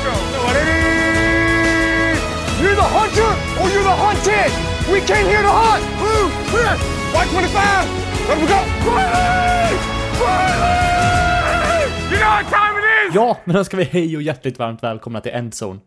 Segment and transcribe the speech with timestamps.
[0.00, 0.54] Engstrom.
[0.54, 0.80] Ready?
[2.62, 4.50] You're the hunter or you're the hunted.
[4.92, 5.84] We came here to hunt.
[5.98, 6.74] Blue, clear.
[7.12, 8.28] White 25.
[8.28, 8.60] Let we go.
[8.90, 9.76] Riley!
[10.20, 11.84] Riley!
[12.10, 13.14] You know what time it is?
[13.14, 15.80] Ja, men då ska vi hej och hjärtligt varmt välkomna till Endzone.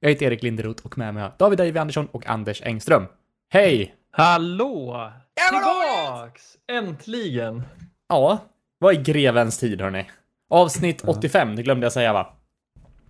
[0.00, 3.06] Jag heter Erik Linderoth och med mig har David Davy Andersson och Anders Engström.
[3.50, 3.94] Hej!
[4.12, 5.12] Hallå!
[5.50, 6.42] Tillbaks!
[6.72, 7.62] Äntligen!
[8.08, 8.38] Ja,
[8.78, 10.10] vad är grevens tid hörni?
[10.50, 12.37] Avsnitt 85, det glömde jag säga va?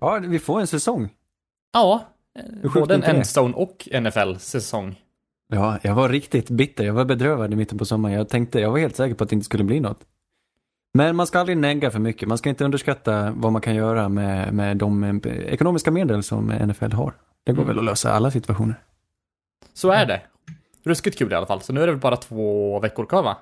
[0.01, 1.09] Ja, vi får en säsong.
[1.73, 2.05] Ja,
[2.75, 3.02] både en?
[3.02, 5.01] Endzone och NFL-säsong.
[5.52, 6.84] Ja, jag var riktigt bitter.
[6.84, 8.15] Jag var bedrövad i mitten på sommaren.
[8.15, 10.01] Jag tänkte, jag var helt säker på att det inte skulle bli något.
[10.95, 12.29] Men man ska aldrig negga för mycket.
[12.29, 16.46] Man ska inte underskatta vad man kan göra med, med de eh, ekonomiska medel som
[16.46, 17.12] NFL har.
[17.45, 18.74] Det går väl att lösa alla situationer.
[19.74, 20.21] Så är det.
[20.85, 23.37] Ruskigt kul i alla fall, så nu är det väl bara två veckor kvar va?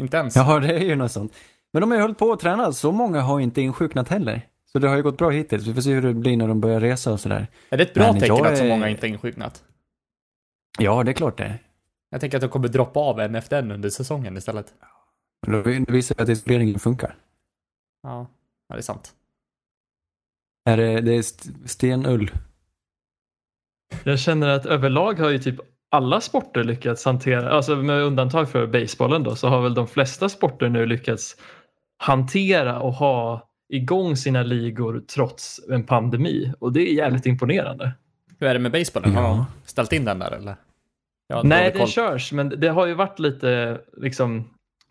[0.00, 0.36] Inte ens?
[0.36, 1.32] Ja, det är ju något sånt.
[1.72, 2.72] Men de har ju hållit på att träna.
[2.72, 4.46] Så många har inte insjuknat heller.
[4.74, 5.66] Så det har ju gått bra hittills.
[5.66, 7.46] Vi får se hur det blir när de börjar resa och sådär.
[7.70, 9.64] Är det ett bra Men tecken att så är- många inte har insjuknat?
[10.78, 11.58] Ja, det är klart det.
[12.10, 14.74] Jag tänker att de kommer droppa av en efter en under säsongen istället.
[15.46, 17.16] Då visar det att isoleringen funkar.
[18.02, 18.26] Ja,
[18.68, 19.14] ja det är sant.
[20.64, 22.30] Är det, det är st- stenull.
[24.04, 25.56] Jag känner att överlag har ju typ
[25.90, 30.28] alla sporter lyckats hantera, alltså med undantag för basebollen då, så har väl de flesta
[30.28, 31.36] sporter nu lyckats
[31.96, 36.52] hantera och ha igång sina ligor trots en pandemi.
[36.58, 37.92] Och det är jävligt imponerande.
[38.38, 39.14] Hur är det med basebollen?
[39.14, 39.46] Har Ja.
[39.62, 40.56] de ställt in den där eller?
[41.34, 44.44] Har Nej, det körs, men det har ju varit lite liksom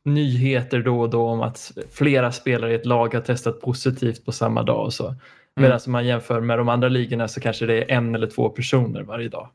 [0.06, 4.32] nyheter då och då om att flera spelare i ett lag har testat positivt på
[4.32, 5.16] samma dag och så.
[5.56, 8.50] Medan om man jämför med de andra ligorna så kanske det är en eller två
[8.50, 9.50] personer varje dag.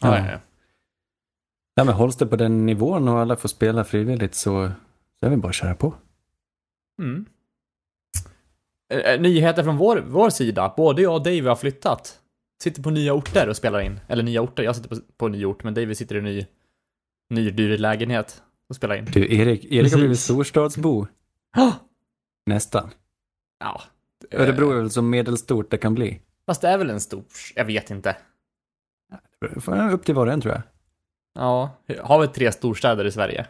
[0.00, 0.38] Ja, ja, ja.
[1.74, 4.70] Ja, men hålls det på den nivån och alla får spela frivilligt så,
[5.20, 5.94] så är vi bara att köra på.
[7.02, 7.24] Mm.
[8.88, 10.74] Eh, eh, Nyheter från vår, vår sida.
[10.76, 12.20] Både jag och Dave har flyttat.
[12.62, 14.00] Sitter på nya orter och spelar in.
[14.08, 14.62] Eller nya orter.
[14.62, 16.46] Jag sitter på, på en ny ort, men David sitter i en ny,
[17.30, 19.04] ny dyr lägenhet och spelar in.
[19.04, 19.92] Du, Erik, Erik Precis.
[19.92, 21.06] har blivit storstadsbo.
[22.46, 22.90] Nästan.
[23.60, 23.82] Ja.
[24.30, 26.20] Örebro är väl så medelstort det kan bli.
[26.46, 27.24] Fast det är väl en stor...
[27.54, 28.16] Jag vet inte.
[29.92, 30.62] Upp till var och en tror jag.
[31.34, 31.70] Ja.
[32.02, 33.46] Har vi tre storstäder i Sverige?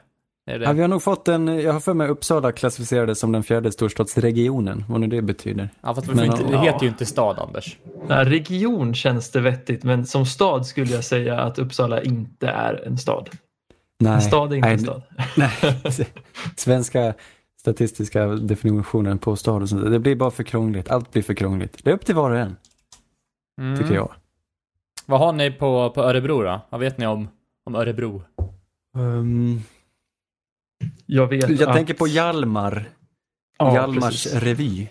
[0.49, 0.65] Är det?
[0.65, 3.73] Ja, vi har nog fått en, jag har för mig Uppsala klassificerades som den fjärde
[3.73, 5.69] storstadsregionen, vad nu det betyder.
[5.81, 6.61] Ja, fast Men, inte, det ja.
[6.63, 7.77] heter ju inte stad, Anders.
[8.09, 12.87] Nej, region känns det vettigt, men som stad skulle jag säga att Uppsala inte är
[12.87, 13.29] en stad.
[14.01, 15.03] Nej, En stad är inte nej, en stad.
[15.37, 16.09] Nej,
[16.57, 17.15] svenska
[17.61, 19.91] statistiska definitionen på stad och sånt.
[19.91, 20.91] Det blir bara för krångligt.
[20.91, 21.79] Allt blir för krångligt.
[21.85, 22.57] Det är upp till var och en,
[23.61, 23.79] Mm.
[23.79, 24.13] tycker jag.
[25.07, 26.61] Vad har ni på, på Örebro då?
[26.71, 27.29] Vad vet ni om,
[27.67, 28.23] om Örebro?
[28.97, 29.63] Um,
[31.07, 31.75] Jag vet jag att...
[31.75, 32.89] tänker på Hjalmar.
[33.59, 34.43] Ja, Hjalmars precis.
[34.43, 34.89] revy.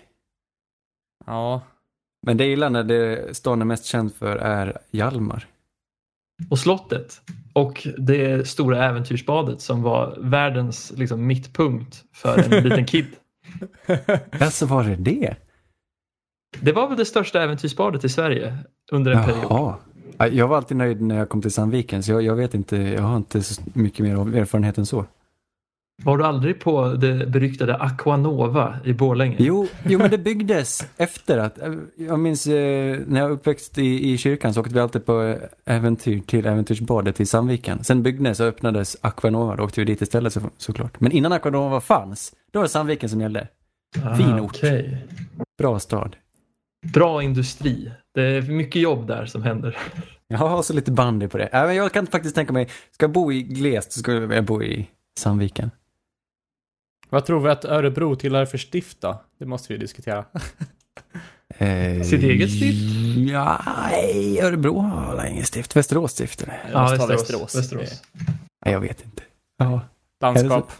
[1.26, 1.62] Ja.
[2.26, 5.46] Men det gillar när det stan är mest känd för är Hjalmar.
[6.50, 7.20] Och slottet.
[7.52, 13.06] Och det stora äventyrsbadet som var världens liksom, mittpunkt för en liten kid.
[14.40, 15.36] Alltså var det det?
[16.60, 18.58] Det var väl det största äventyrsbadet i Sverige
[18.92, 19.44] under en period.
[19.50, 19.76] Jaha.
[20.18, 22.76] Ja, Jag var alltid nöjd när jag kom till Sandviken, så jag, jag vet inte,
[22.76, 25.04] jag har inte så mycket mer erfarenhet än så.
[26.02, 29.36] Var du aldrig på det beryktade Aquanova i Borlänge?
[29.38, 31.58] Jo, jo men det byggdes efter att,
[31.96, 36.20] jag minns eh, när jag uppväxt i, i kyrkan så åkte vi alltid på äventyr
[36.20, 37.84] till äventyrsbadet i Sandviken.
[37.84, 41.00] Sen byggdes och öppnades Aquanova, då åkte vi dit istället så, såklart.
[41.00, 43.48] Men innan Aquanova fanns, då var det Sandviken som gällde.
[44.16, 44.40] fin ort.
[44.40, 45.06] Ah, okej.
[45.58, 46.16] Bra stad.
[46.94, 47.92] Bra industri.
[48.14, 49.78] Det är mycket jobb där som händer.
[50.28, 51.46] Jag har så lite bandy på det.
[51.46, 54.62] Äh, jag kan faktiskt tänka mig, ska jag bo i glest så ska jag bo
[54.62, 54.88] i
[55.18, 55.70] Sandviken.
[57.10, 59.22] Vad tror vi att Örebro tillhör för stift då?
[59.38, 60.24] Det måste vi ju diskutera.
[61.58, 62.94] Eh, Sitt eget stift?
[63.32, 65.76] Ja, nej, Örebro har väl inget stift.
[65.76, 66.80] Västerås stift eller?
[66.80, 67.54] Måste vara Västerås.
[67.56, 68.02] Västerås.
[68.64, 69.22] Nej, jag vet inte.
[69.58, 69.80] Ja.
[70.20, 70.72] Landskap,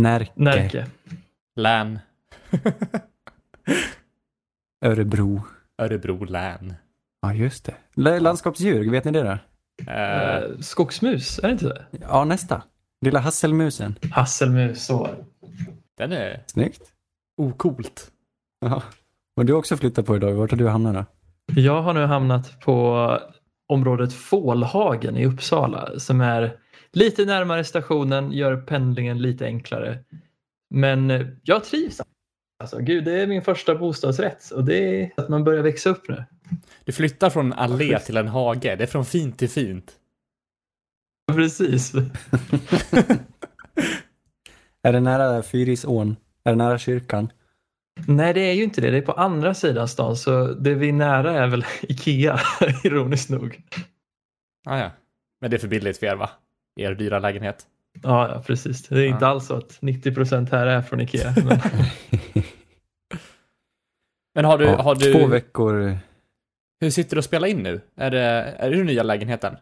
[0.00, 0.32] Närke.
[0.34, 0.86] Närke.
[1.56, 1.98] län,
[4.84, 5.42] Örebro.
[5.82, 6.74] Örebro län.
[7.22, 8.20] Ja, just det.
[8.20, 9.28] Landskapsdjur, vet ni det då?
[9.30, 9.38] Eh,
[9.92, 11.84] Eh, skogsmus, är det inte det?
[12.00, 12.62] Ja, nästa.
[13.02, 13.94] Lilla hasselmusen.
[14.12, 15.08] Hasselmus, så.
[15.98, 16.82] den är Snyggt.
[17.36, 18.10] ocoolt.
[18.60, 18.82] Ja.
[19.36, 20.32] Och du har också flyttat på idag.
[20.34, 21.04] Vart har du hamnat då?
[21.60, 23.08] Jag har nu hamnat på
[23.68, 26.56] området Fålhagen i Uppsala som är
[26.92, 29.98] lite närmare stationen, gör pendlingen lite enklare.
[30.70, 31.10] Men
[31.42, 32.00] jag trivs.
[32.62, 36.08] Alltså, gud, det är min första bostadsrätt och det är att man börjar växa upp
[36.08, 36.24] nu.
[36.84, 38.06] Du flyttar från allé schysst.
[38.06, 38.76] till en hage.
[38.76, 39.92] Det är från fint till fint.
[41.26, 41.94] Precis.
[44.82, 46.16] Är det nära Fyrisån?
[46.44, 47.32] Är det nära kyrkan?
[48.06, 48.90] Nej, det är ju inte det.
[48.90, 52.40] Det är på andra sidan stan, så det vi är nära är väl Ikea,
[52.84, 53.62] ironiskt nog.
[54.66, 54.90] Ah, ja.
[55.40, 56.30] Men det är för billigt för er va?
[56.76, 57.66] Er dyra lägenhet.
[58.02, 58.82] Ja, ja precis.
[58.88, 59.28] Det är inte Ja.
[59.30, 61.34] alls så att 90 procent här är från Ikea.
[61.44, 61.58] Men
[64.34, 65.98] Men har du, Ja, har du, Två veckor.
[66.80, 67.80] hur sitter du och spelar in nu?
[67.96, 68.20] Är det,
[68.58, 69.56] är det den nya lägenheten?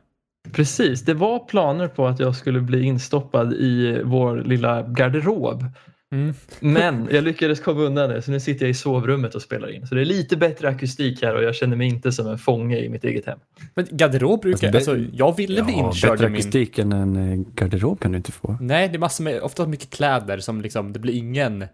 [0.52, 5.64] Precis, det var planer på att jag skulle bli instoppad i vår lilla garderob.
[6.12, 6.34] Mm.
[6.60, 9.86] Men jag lyckades komma undan det, så nu sitter jag i sovrummet och spelar in.
[9.86, 12.78] Så det är lite bättre akustik här och jag känner mig inte som en fånge
[12.78, 13.38] i mitt eget hem.
[13.74, 16.38] Men garderob brukar, Alltså, alltså, jag ville bli inkörd bättre i min...
[16.38, 18.58] akustik än en eh, garderob kan du inte få.
[18.60, 21.68] Nej, det är massor med, ofta mycket kläder som liksom, det blir ingen eh,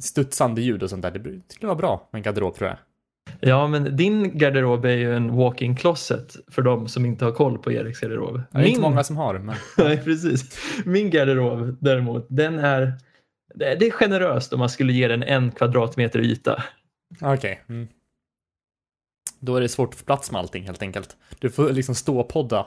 [0.00, 1.10] studsande ljud och sånt där.
[1.10, 2.78] Det skulle vara bra med en garderob tror jag.
[3.40, 7.58] Ja, men din garderob är ju en walk-in closet för de som inte har koll
[7.58, 8.42] på Eriks garderob.
[8.50, 10.58] Det är inte många som har, men Nej, precis.
[10.84, 12.92] Min garderob däremot, den är,
[13.54, 16.64] det är generöst om man skulle ge den en kvadratmeter yta.
[17.20, 17.62] okej.
[17.68, 17.88] Mm.
[19.40, 21.16] Då är det svårt att få plats med allting helt enkelt.
[21.38, 22.66] Du får liksom stå och podda.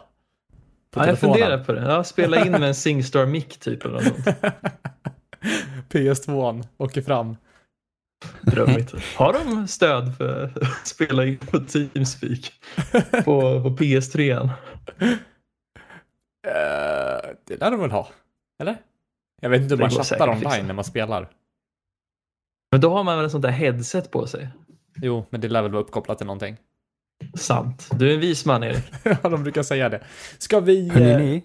[0.91, 1.81] På Ja, jag funderar på det.
[1.81, 4.27] Ja, spela in med en Singstar mic typ eller något sånt.
[5.89, 7.35] PS2 åker fram.
[8.41, 8.93] Drömmigt.
[9.15, 12.53] Har de stöd för att spela in på Teamspeak
[13.25, 14.49] på, på PS3?
[16.47, 18.09] Eh, det lär de väl ha?
[18.61, 18.77] Eller?
[19.41, 20.63] Jag vet inte om man chattar online fixa.
[20.63, 21.29] när man spelar.
[22.71, 24.49] Men då har man väl en sånt där headset på sig?
[24.95, 26.57] Jo, men det lär väl vara uppkopplat till någonting.
[27.35, 27.89] Sant.
[27.91, 28.83] Du är en vis man Erik.
[29.03, 30.03] Ja, de brukar säga det.
[30.37, 30.89] Ska vi...
[30.89, 31.43] Hörrni eh, ni,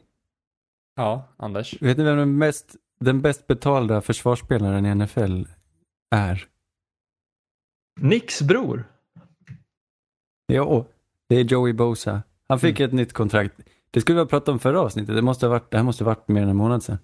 [0.96, 1.82] Ja, Anders.
[1.82, 5.42] vet ni vem den, mest, den bäst betalda försvarsspelaren i NFL
[6.14, 6.46] är?
[8.00, 8.84] Nicks bror.
[10.46, 10.86] Ja,
[11.28, 12.22] det är Joey Bosa.
[12.48, 13.54] Han fick ett nytt kontrakt.
[13.90, 15.14] Det skulle vi ha pratat om förra avsnittet.
[15.16, 16.98] Det, måste ha varit, det här måste ha varit mer än en månad sedan.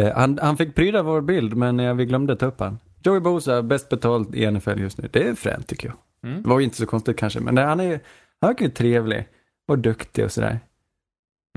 [0.00, 2.78] Eh, han, han fick pryda vår bild, men eh, vi glömde ta upp han.
[3.02, 5.08] Joey Bosa, bäst betald i NFL just nu.
[5.12, 5.96] Det är fränt tycker jag.
[6.30, 6.42] Mm.
[6.42, 8.00] Det var ju inte så konstigt kanske, men han är
[8.40, 9.28] han verkar ju trevlig
[9.68, 10.60] och duktig och sådär.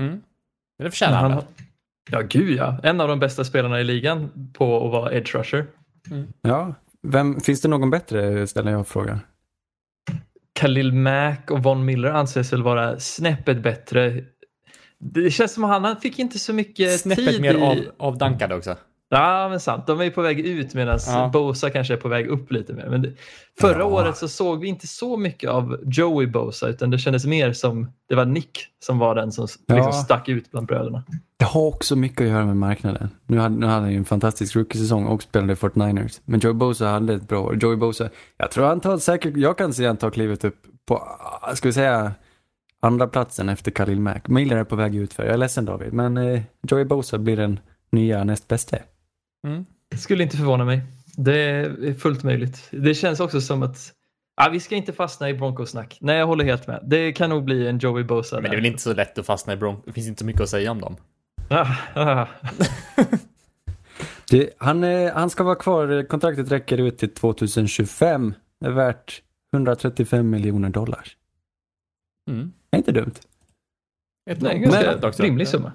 [0.02, 0.22] Mm.
[0.78, 1.44] Det förtjänar han har-
[2.10, 2.78] Ja, gud ja.
[2.82, 5.66] En av de bästa spelarna i ligan på att vara edge rusher.
[6.40, 9.20] Ja, vem, finns det någon bättre ställer jag frågan.
[10.60, 14.24] Khalil Mack och Von Miller anses väl vara snäppet bättre.
[14.98, 17.62] Det känns som att han, fick inte så mycket Snäppet tid mer i...
[17.62, 18.76] av, avdankad också.
[19.10, 19.86] Ja, men sant.
[19.86, 21.30] De är på väg ut medan Ja.
[21.32, 22.86] Bosa kanske är på väg upp lite mer.
[22.90, 23.12] Men det,
[23.60, 23.84] förra Ja.
[23.84, 27.90] året så såg vi inte så mycket av Joey Bosa utan det kändes mer som
[28.08, 29.74] det var Nick som var den som Ja.
[29.74, 31.02] liksom stack ut bland bröderna.
[31.36, 33.10] Det har också mycket att göra med marknaden.
[33.26, 36.20] Nu hade, nu hade han ju en fantastisk rookie-säsong och spelade i 49ers.
[36.24, 37.54] Men Joey Bosa hade ett bra år.
[37.62, 40.56] Joey Bosa, jag tror han tar säkert, jag kan se han tar klivet upp
[40.88, 41.02] på,
[41.54, 42.12] ska vi säga,
[42.82, 44.28] andra platsen efter Khalil Mack.
[44.28, 45.24] Miller är på väg ut för.
[45.24, 47.60] Jag är ledsen David, men eh, Joey Bosa blir den
[47.92, 48.76] nya näst bästa.
[49.44, 49.66] Mm.
[49.88, 50.82] Det skulle inte förvåna mig.
[51.16, 52.68] Det är fullt möjligt.
[52.70, 53.92] Det känns också som att
[54.36, 55.98] ja, vi ska inte fastna i Broncosnack.
[56.00, 56.80] Nej, jag håller helt med.
[56.86, 58.36] Det kan nog bli en Joey Bosa.
[58.36, 58.56] Men det är där.
[58.56, 59.82] väl inte så lätt att fastna i Bronx.
[59.86, 60.96] Det finns inte så mycket att säga om dem.
[61.48, 62.26] Ah, ah.
[64.30, 68.34] Det, han, eh, han ska vara kvar, kontraktet räcker ut till 2025.
[68.60, 69.22] Det är värt
[69.54, 71.08] 135 miljoner dollar.
[72.30, 72.52] Mm.
[72.70, 73.14] Det är inte dumt.
[74.30, 74.62] Ett långt
[75.00, 75.72] ganska rimlig summa.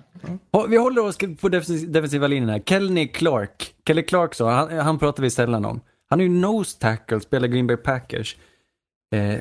[0.51, 2.60] Ja, Vi håller oss på defensiv- defensiva linjen här.
[2.66, 3.74] Kelly Clark.
[3.88, 5.81] Kelly Clark så, han, han pratar vi sällan om.
[6.10, 8.38] Han är ju nose tackle, spelar Green Bay Packers.
[9.15, 9.39] Eh,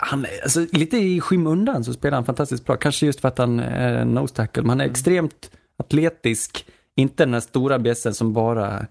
[0.00, 2.76] han är, alltså, lite i skymundan så spelar han fantastiskt bra.
[2.76, 4.62] Kanske just för att han är nose tackle.
[4.62, 6.66] Men han är extremt atletisk.
[6.96, 8.86] Inte den här stora bjässen som bara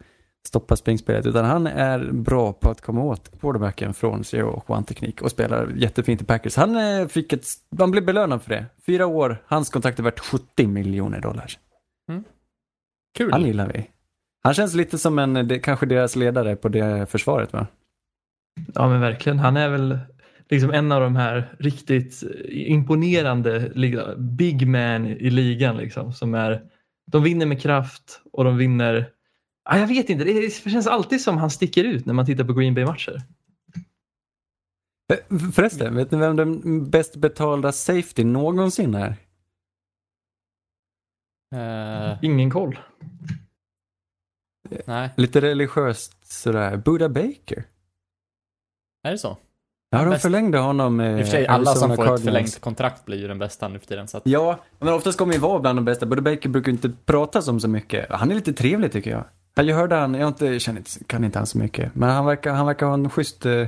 [0.48, 1.26] stoppar springspelet.
[1.26, 5.22] Utan han är bra på att komma åt quarterbacken från zero och one-teknik.
[5.22, 6.56] Och spelar jättefint i Packers.
[6.56, 7.46] Han, eh, fick ett,
[7.78, 8.66] han blev belönad för det.
[8.86, 11.52] Fyra år, hans kontrakt är värt 70 miljoner dollar.
[13.18, 13.32] Kul.
[13.32, 13.90] Han gillar vi.
[14.44, 17.68] Han känns lite som en, kanske deras ledare på det försvaret va?
[18.74, 19.40] Ja, men verkligen.
[19.40, 20.00] Han är väl
[20.50, 25.78] liksom en av de här riktigt imponerande li- big man i ligan.
[25.78, 26.62] Liksom, som är,
[27.12, 29.10] de vinner med kraft och de vinner...
[29.68, 32.54] Ah, jag vet inte, det känns alltid som han sticker ut när man tittar på
[32.54, 33.22] Green Bay-matcher.
[35.14, 39.16] Eh, Förresten, vet ni vem den bäst betalda safety någonsin är?
[41.56, 42.80] Eh, Ingen koll.
[44.86, 46.78] nej, Lite religiöst sådär.
[46.78, 47.64] Buddha Baker.
[49.04, 49.38] är det så?
[49.90, 52.24] Ja, de Bäst- förlängde honom I och för sig, alla som får ett Cardinals.
[52.24, 54.08] förlängt kontrakt blir ju den bästa nu för tiden.
[54.08, 56.06] Så att, Ja, men oftast kommer ju vara bland de bästa.
[56.06, 58.10] Buddha Baker brukar inte prata som så mycket.
[58.12, 59.26] Han är lite trevlig tycker jag.
[59.56, 61.96] Jag hörde han, jag inte, känner inte, kan inte han så mycket.
[61.96, 63.68] Men han verkar, han verkar ha en schysst eh,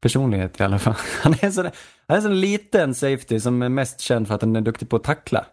[0.00, 0.94] personlighet i alla fall.
[1.22, 4.34] Han är en sån, han är en sån liten safety som är mest känd för
[4.34, 5.46] att han är duktig på att tackla.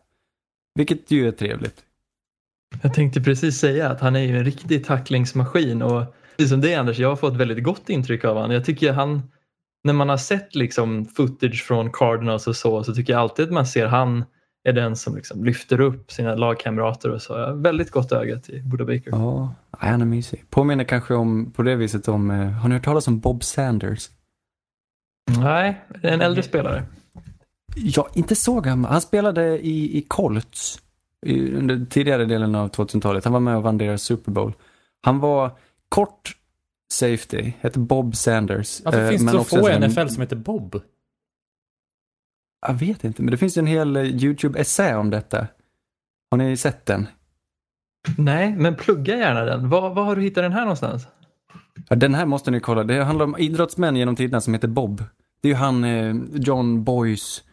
[0.76, 1.84] Vilket ju är trevligt.
[2.82, 6.76] Jag tänkte precis säga att han är ju en riktig tacklingsmaskin och precis som det
[6.76, 8.52] Anders, jag har fått väldigt gott intryck av honom.
[8.52, 9.22] Jag tycker han,
[9.84, 13.52] när man har sett liksom footage från Cardinals och så, så tycker jag alltid att
[13.52, 14.26] man ser han
[14.66, 17.34] är den som liksom lyfter upp sina lagkamrater och så.
[17.34, 19.12] Jag har väldigt gott öga till Buda Baker.
[19.12, 20.46] Ja, han är mysig.
[20.50, 24.10] Påminner kanske om, på det viset om, eh, har ni hört talas om Bob Sanders?
[25.38, 26.84] Nej, det är en äldre spelare.
[27.76, 28.92] Ja, inte så gammal.
[28.92, 30.80] Han spelade i, i Colts
[31.26, 33.24] i, under tidigare delen av 2000-talet.
[33.24, 34.54] Han var med och vann deras Super Bowl.
[35.02, 35.52] Han var
[35.90, 36.36] kort
[36.94, 38.82] safety, hette Bob Sanders.
[38.86, 40.82] Varför eh, finns det så få en i NFL som heter Bob?
[42.68, 45.48] Jag vet inte, men det finns en hel eh, YouTube-essä om detta.
[46.32, 47.08] Har ni sett den?
[48.18, 49.70] Nej, men plugga gärna den.
[49.70, 51.08] Var, var har du hittat den här någonstans?
[51.90, 52.84] Ja, den här måste ni kolla.
[52.84, 55.04] Det handlar om idrottsmän genom tiderna som heter Bob.
[55.42, 57.44] Det är ju han eh, John Boyce,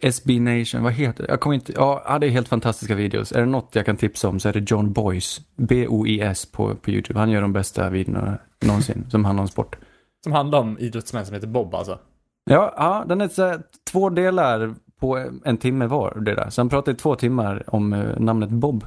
[0.00, 1.30] SB Nation, vad heter det?
[1.30, 3.32] Jag kommer inte, ja, ja, det är helt fantastiska videos.
[3.32, 6.90] Är det något jag kan tipsa om så är det John Boyce, B-O-I-S på, på
[6.90, 7.20] YouTube.
[7.20, 9.76] Han gör de bästa videorna någonsin som handlar om sport.
[10.24, 11.98] Som handlar om idrottsmän som heter Bob alltså.
[12.44, 13.58] Ja, ja den är så
[13.90, 16.50] två delar på en timme var det där.
[16.50, 18.86] Så han pratar i två timmar om eh, namnet Bob.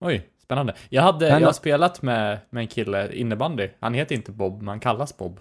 [0.00, 0.74] Oj, spännande.
[0.88, 3.68] Jag, hade, jag har spelat med, med en kille innebandy.
[3.80, 5.40] Han heter inte Bob, men han kallas Bob.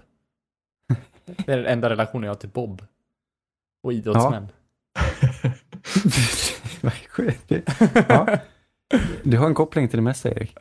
[1.26, 2.82] Det är den enda relationen jag har till Bob.
[3.84, 4.48] Och idrottsmän.
[7.10, 7.52] Sjukt.
[8.10, 8.38] ja.
[9.24, 10.56] Du har en koppling till det mesta, Erik.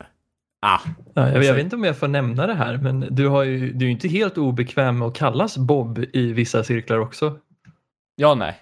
[0.61, 0.79] Ah,
[1.13, 3.73] Ja, jag, jag vet inte om jag får nämna det här, men du, har ju,
[3.73, 7.37] du är ju inte helt obekväm med att kallas Bob i vissa cirklar också.
[8.15, 8.59] ja nej.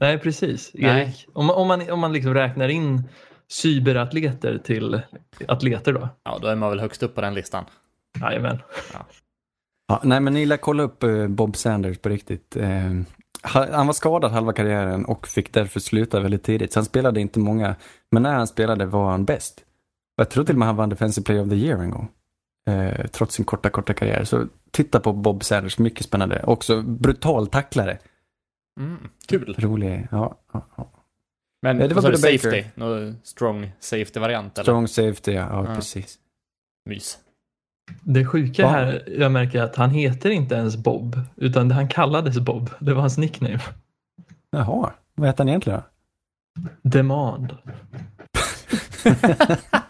[0.00, 0.70] Nej, precis.
[0.74, 1.02] Nej.
[1.02, 3.02] Erik, om, man- om man, om man liksom räknar in
[3.48, 5.02] cyberatleter till
[5.48, 6.08] atleter då?
[6.24, 7.64] Ja, då är man väl högst upp på den listan.
[8.20, 8.58] Jajamän.
[9.88, 12.56] Ja, nej, men ni lär kolla upp eh, Bob Sanders på riktigt.
[12.56, 12.68] Eh,
[13.54, 16.72] ha- han var skadad halva karriären och fick därför sluta väldigt tidigt.
[16.72, 17.74] Så han spelade inte många,
[18.10, 19.64] men när han spelade var han bäst.
[20.16, 22.08] Jag tror till och med han vann Defensive Player of the Year en gång.
[22.70, 24.24] Eh, trots sin korta, korta karriär.
[24.24, 26.42] Så titta på Bob Sanders, mycket spännande.
[26.42, 27.98] Också brutal tacklare.
[28.80, 29.54] Mm, kul.
[29.58, 30.38] Rolig, ja.
[30.52, 30.90] ja, ja.
[31.62, 32.64] Men Ja, det var safety.
[32.74, 34.58] Någon strong safety-variant?
[34.58, 35.74] Strong safety, ja, ja, Ja.
[35.74, 36.18] precis.
[36.90, 37.18] Mys.
[38.00, 42.70] Det sjuka här, jag märker att han heter inte ens Bob, utan han kallades Bob.
[42.78, 43.60] Det var hans nickname.
[44.50, 46.68] Jaha, vad heter han egentligen då?
[46.90, 47.56] Demand.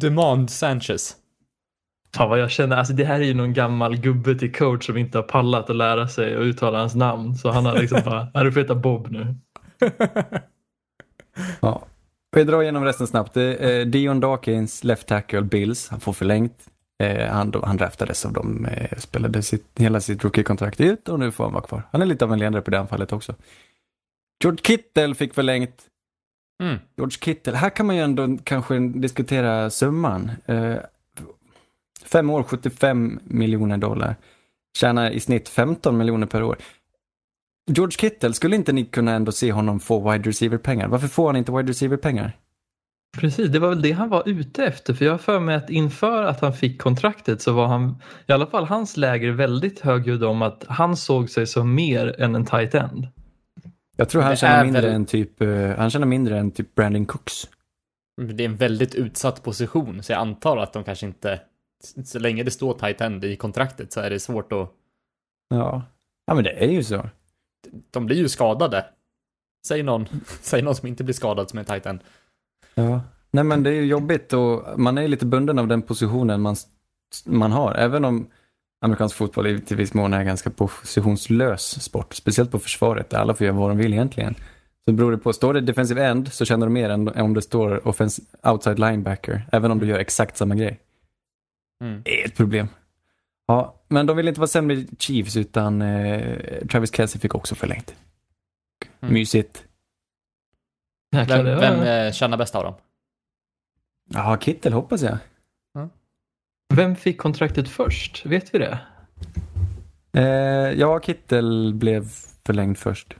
[0.00, 1.16] Demand Sanchez.
[2.16, 4.96] Fan vad jag känner, alltså det här är ju någon gammal gubbe till coach som
[4.96, 7.34] inte har pallat att lära sig och uttala hans namn.
[7.34, 9.34] Så han har liksom bara, "Ja, du får heta Bob nu.
[11.60, 11.82] Ja.
[12.36, 13.34] Vi drar igenom resten snabbt.
[13.34, 15.88] Det är eh, Dion Dawkins, left tackle, Bills.
[15.88, 16.66] Han får förlängt.
[17.02, 21.32] Eh, han, han draftades av dem, eh, spelade sitt, hela sitt rookie-kontrakt ut och nu
[21.32, 21.82] får han vara kvar.
[21.92, 23.34] Han är lite av en ledare på det anfallet också.
[24.42, 25.84] George Kittle fick förlängt.
[26.62, 26.78] Mm.
[26.96, 30.30] George Kittle, här kan man ju ändå kanske diskutera summan.
[30.46, 30.76] Eh,
[32.04, 34.16] fem år, 75 miljoner dollar.
[34.78, 36.56] Tjänar i snitt 15 miljoner per år.
[37.70, 40.88] George Kittle, skulle inte ni kunna ändå se honom få wide receiver-pengar?
[40.88, 42.32] Varför får han inte wide receiver-pengar?
[43.16, 44.94] Precis, det var väl det han var ute efter.
[44.94, 48.32] För jag har för mig att inför att han fick kontraktet så var han, i
[48.32, 52.44] alla fall hans läger, väldigt högljudd om att han såg sig som mer än en
[52.44, 53.08] tight end.
[53.96, 56.74] Jag tror han tjänar är mindre väl- än typ, eh, han tjänar mindre än typ
[56.74, 57.48] Brandon Cooks.
[58.22, 61.40] Det är en väldigt utsatt position, så jag antar att de kanske inte...
[62.04, 64.70] Så länge det står tight end i kontraktet så är det svårt att...
[65.48, 65.82] Ja.
[66.26, 67.08] Ja men det är ju så.
[67.90, 68.84] De blir ju skadade.
[69.66, 70.06] Säg någon,
[70.40, 72.00] säg någon som inte blir skadad som är tight end.
[72.74, 73.00] Ja.
[73.30, 76.56] Nej men det är ju jobbigt och man är lite bunden av den positionen man,
[77.26, 77.74] man har.
[77.74, 78.30] Även om
[78.80, 82.14] amerikansk fotboll i till viss mån är en ganska positionslös sport.
[82.14, 84.34] Speciellt på försvaret där alla får göra vad de vill egentligen.
[84.84, 87.42] Så beror det på, står det defensive end så känner de mer än om det
[87.42, 89.48] står offens- outside linebacker.
[89.52, 90.80] Även om du gör exakt samma grej.
[91.84, 92.02] Mm.
[92.04, 92.68] Det är ett problem.
[93.46, 97.94] Ja, men de vill inte vara sämre Chiefs utan eh, Travis Kelce fick också förlängt.
[99.00, 99.14] Mm.
[99.14, 99.64] Mysigt.
[101.10, 102.74] Vem, vem eh, tjänar bäst av dem?
[104.14, 105.18] Ja, Kittel hoppas jag.
[106.74, 108.26] Vem fick kontraktet först?
[108.26, 108.78] Vet vi det?
[110.12, 112.08] Eh, ja, Kittel blev
[112.46, 113.16] förlängd först.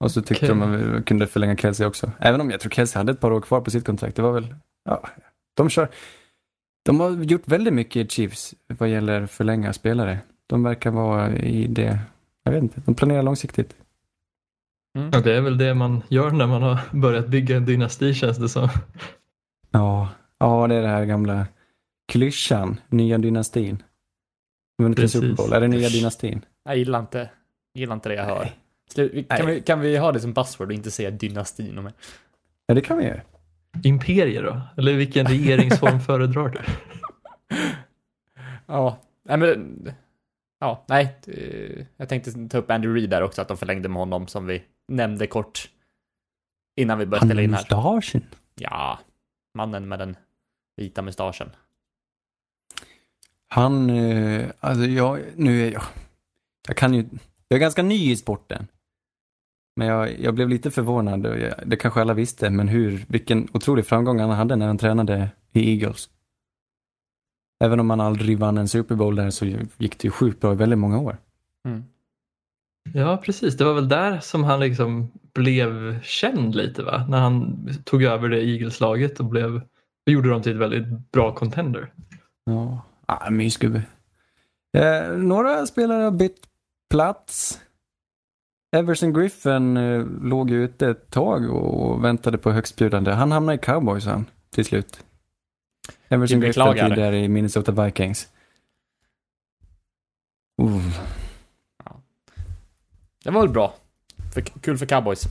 [0.00, 0.58] Och så tyckte Okej.
[0.58, 2.10] de att vi kunde förlänga Kelsey också.
[2.18, 4.16] Även om jag tror Kelsey hade ett par år kvar på sitt kontrakt.
[4.16, 5.02] Det var väl, ja,
[5.54, 5.88] de kör.
[6.84, 10.18] De har gjort väldigt mycket i Chiefs vad gäller förlänga spelare.
[10.46, 11.98] De verkar vara i det,
[12.44, 13.76] jag vet inte, de planerar långsiktigt.
[14.98, 15.10] Mm.
[15.12, 18.38] Ja, det är väl det man gör när man har börjat bygga en dynasti känns
[18.38, 18.68] det som.
[19.70, 21.46] Ja, ja det är det här gamla
[22.08, 23.82] klyschan, nya dynastin.
[24.82, 25.10] Vunnit.
[25.10, 26.44] Super Bowl, är det nya dynastin?
[26.64, 27.30] Jag gillar inte,
[27.74, 28.48] gillar inte det jag hör.
[28.90, 31.92] Slut, kan, vi, kan vi ha det som buzzword och inte säga dynasti något mer?
[32.66, 33.20] Ja, det kan vi göra.
[33.84, 34.60] Imperier då?
[34.76, 36.60] Eller vilken regeringsform föredrar du?
[38.66, 39.90] Ja, nej men...
[40.58, 41.16] Ja, nej.
[41.26, 44.46] eh, Jag tänkte ta upp Andy Reid där också, att de förlängde med honom som
[44.46, 45.70] vi nämnde kort
[46.76, 47.60] innan vi började spela in här.
[47.60, 48.24] Mustaschen.
[48.54, 48.98] Ja,
[49.54, 50.16] mannen med den
[50.76, 51.50] vita mustaschen.
[53.56, 55.82] Han, eh, alltså jag, nu är jag,
[56.68, 57.04] jag kan ju,
[57.48, 58.66] jag är ganska ny i sporten.
[59.76, 63.86] Men jag, jag blev lite förvånad, jag, det kanske alla visste, men hur, vilken otrolig
[63.86, 66.08] framgång han hade när han tränade i Eagles.
[67.64, 69.46] Även om han aldrig vann en Super Bowl där så
[69.78, 71.16] gick det ju sjukt bra i väldigt många år.
[71.68, 71.84] Mm.
[72.94, 73.56] Ja, precis.
[73.56, 77.06] Det var väl där som han liksom blev känd lite va?
[77.08, 79.56] När han tog över det Eagles-laget och blev,
[80.06, 81.92] och gjorde dem till ett väldigt bra contender.
[82.44, 83.82] Ja, ah, mysgubbe.
[84.76, 86.40] Eh, några spelare har bytt
[86.90, 87.60] plats.
[88.76, 93.10] Everson Griffin eh, låg ju ute ett tag och väntade på högstbjudande.
[93.10, 95.04] Han hamnade i Cowboys han, till slut.
[96.08, 98.28] Everson Vi Griffin tidigare i Minnesota Vikings.
[100.62, 100.96] Uh,
[103.24, 103.74] Det var väl bra.
[104.34, 105.22] För, kul för cowboys.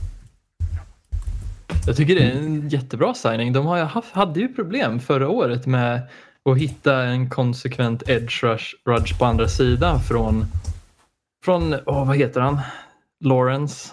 [1.86, 3.52] Jag tycker det är en jättebra signing.
[3.52, 6.08] De har haft, hade ju problem förra året med
[6.46, 10.44] att hitta en konsekvent edge rush, rush på andra sidan från,
[11.44, 12.58] från åh, vad heter han?
[13.20, 13.92] Lawrence.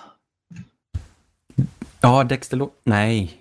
[2.01, 3.37] ja, Dexter Lo- Nej.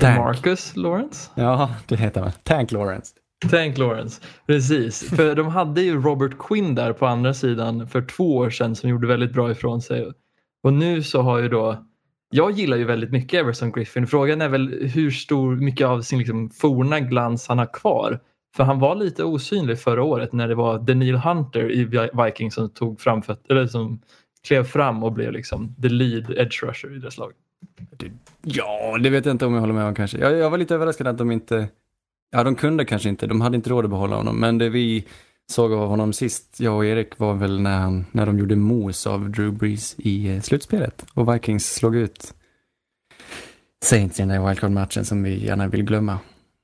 [0.00, 0.18] Tank.
[0.18, 1.30] Marcus Lawrence?
[1.34, 2.32] Ja, det heter han.
[2.42, 3.14] Tank Lawrence.
[3.50, 5.08] Tank Lawrence, precis.
[5.08, 8.90] För de hade ju Robert Quinn där på andra sidan för två år sedan som
[8.90, 10.12] gjorde väldigt bra ifrån sig.
[10.62, 11.84] Och nu så har ju då,
[12.30, 14.06] jag gillar ju väldigt mycket Everson Griffin.
[14.06, 18.20] Frågan är väl hur stor, mycket av sin liksom forna glans han har kvar.
[18.56, 21.84] För han var lite osynlig förra året när det var Daniel Hunter i
[22.24, 24.00] Vikings som tog fram för, eller som
[24.46, 27.32] klev fram och blev liksom the lead edge rusher i deras lag.
[28.42, 30.18] Ja, det vet jag inte om jag håller med om kanske.
[30.18, 31.68] Jag, jag var lite överraskad att de inte...
[32.32, 33.26] Ja, de kunde kanske inte.
[33.26, 34.40] De hade inte råd att behålla honom.
[34.40, 35.06] Men det vi
[35.50, 39.06] såg av honom sist, jag och Erik, var väl när, han, när de gjorde mos
[39.06, 41.06] av Drew Brees i eh, slutspelet.
[41.14, 42.34] Och Vikings slog ut
[43.84, 46.18] Saints i den där wildcard-matchen som vi gärna vill glömma.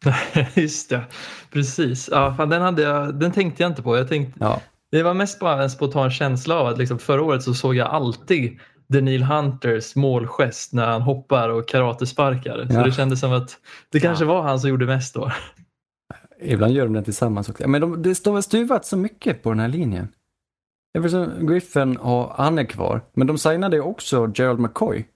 [0.54, 1.02] Just det,
[1.52, 2.08] precis.
[2.12, 3.96] Ja, fan, den, hade jag, den tänkte jag inte på.
[3.96, 4.60] Jag tänkte, Ja,
[4.92, 7.88] Det var mest bara en spontan känsla av att liksom förra året så såg jag
[7.88, 12.66] alltid Daniel Hunters målgest när han hoppar och karatesparkar.
[12.70, 12.82] Så Ja.
[12.84, 13.56] det kändes som att
[13.92, 15.30] det kanske var han som gjorde mest då.
[16.40, 17.68] Ibland gör de det tillsammans också.
[17.68, 20.08] Men de, de har stuvat så mycket på den här linjen.
[20.98, 23.00] Everson Griffin, och han är kvar.
[23.12, 25.06] Men de signade ju också Gerald McCoy.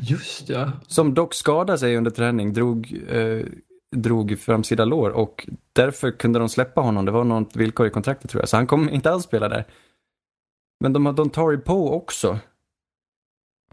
[0.00, 0.72] Just ja.
[0.86, 3.46] Som dock skadade sig under träning, drog, eh,
[3.96, 7.04] drog framsida lår och därför kunde de släppa honom.
[7.04, 9.64] Det var något villkor i kontraktet tror jag, så han kommer inte alls spela där.
[10.80, 12.38] Men de har Dontari Poe också.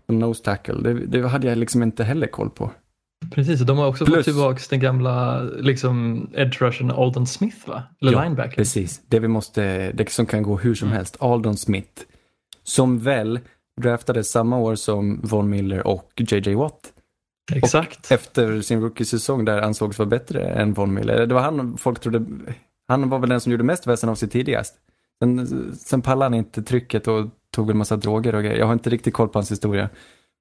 [0.06, 2.72] Som nose tackle, det, det hade jag liksom inte heller koll på.
[3.32, 7.70] Precis, och de har också Plus- fått tillbaka den gamla liksom, edge rushen Alden Smith
[7.70, 7.84] va?
[8.02, 8.56] Eller Ja, linebacker.
[8.56, 11.18] Precis, det vi måste, det som kan gå hur som helst.
[11.20, 12.02] Aldon Smith.
[12.64, 13.40] Som väl
[13.82, 16.94] draftades samma år som Von Miller och JJ Watt.
[17.56, 18.12] Exakt.
[18.12, 21.26] Efter sin rookie-säsong där ansågs vara bättre än Von Miller.
[21.26, 22.26] Det var han folk trodde,
[22.88, 24.76] han var väl den som gjorde mest väsen av sig tidigast.
[25.24, 28.58] Sen, sen pallade han inte trycket och tog en massa droger och grejer.
[28.58, 29.90] Jag har inte riktigt koll på hans historia.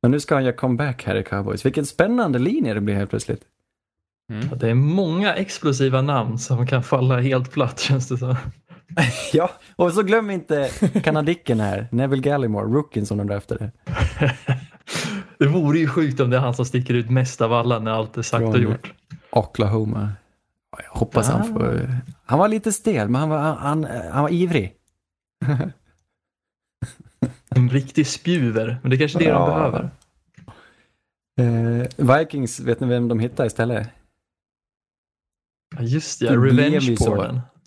[0.02, 1.66] Men nu ska han göra comeback här i Cowboys.
[1.66, 3.42] Vilken spännande linje det blir helt plötsligt.
[4.32, 4.48] Mm.
[4.50, 8.36] Ja, Det är många explosiva namn som kan falla helt platt känns det som.
[9.32, 10.70] Ja, och så glöm inte
[11.04, 13.72] kanadicken här, Neville Gallimore, rookien som de draftade.
[15.38, 17.90] Det vore ju sjukt om det är han som sticker ut mest av alla när
[17.90, 18.92] allt är sagt och Från- gjort.
[19.30, 20.12] Oklahoma.
[20.72, 21.44] Ja, Jag hoppas han Ah.
[21.44, 21.96] får...
[22.26, 24.72] Han var lite stel, men han var, han, han var ivrig.
[27.56, 29.38] En riktig spjuver, men det är kanske är det Ja.
[29.38, 29.90] de behöver.
[31.40, 33.88] Eh, Vikings, vet ni vem de hittade istället?
[35.76, 36.96] Ja, just ja, Det revenge.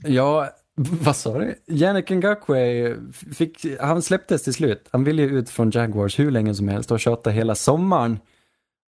[0.04, 1.56] Ja, vad sa du?
[1.68, 2.96] Yannick Ngakwe,
[3.36, 4.90] fick, han släpptes till slut.
[4.92, 8.20] Han ville ju ut från Jaguars hur länge som helst och tjata hela sommaren.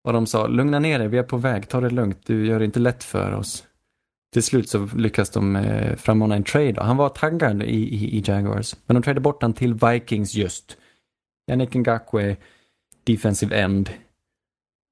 [0.04, 2.58] Och de sa, lugna ner dig, vi är på väg, ta det lugnt, du gör
[2.58, 3.64] det inte lätt för oss.
[4.34, 8.18] Till slut så lyckas de eh, frammana en trade och han var taggad i, i,
[8.18, 8.76] i Jaguars.
[8.86, 10.76] Men de tradade bort han till Vikings just.
[11.50, 12.36] Yannick Ngakwe,
[13.04, 13.90] defensive end,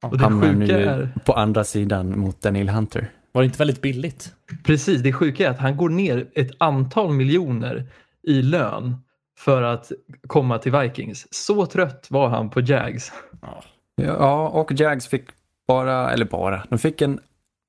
[0.03, 3.11] Och det hamnar sjuka nu är, på andra sidan mot Daniel Hunter.
[3.33, 4.35] Var det inte väldigt billigt?
[4.65, 7.87] precis, det sjuka är att han går ner ett antal miljoner
[8.23, 8.97] i lön
[9.39, 9.93] för att
[10.27, 11.27] komma till Vikings.
[11.31, 13.13] Så trött var han på Jags.
[13.41, 13.63] Ja.
[13.95, 15.25] Ja, och Jags fick
[15.67, 17.21] bara, eller bara, de fick en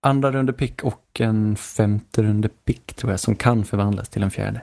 [0.03, 4.31] andra runde pick och en femte runde pick tror jag som kan förvandlas till en
[4.31, 4.61] fjärde.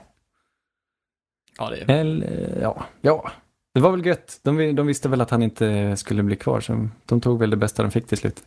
[1.57, 1.99] Ja, det är...
[1.99, 3.31] Eller, ja, ja.
[3.73, 4.39] Det var väl gött.
[4.43, 7.57] De, de visste väl att han inte skulle bli kvar, så de tog väl det
[7.57, 8.43] bästa de fick till slut.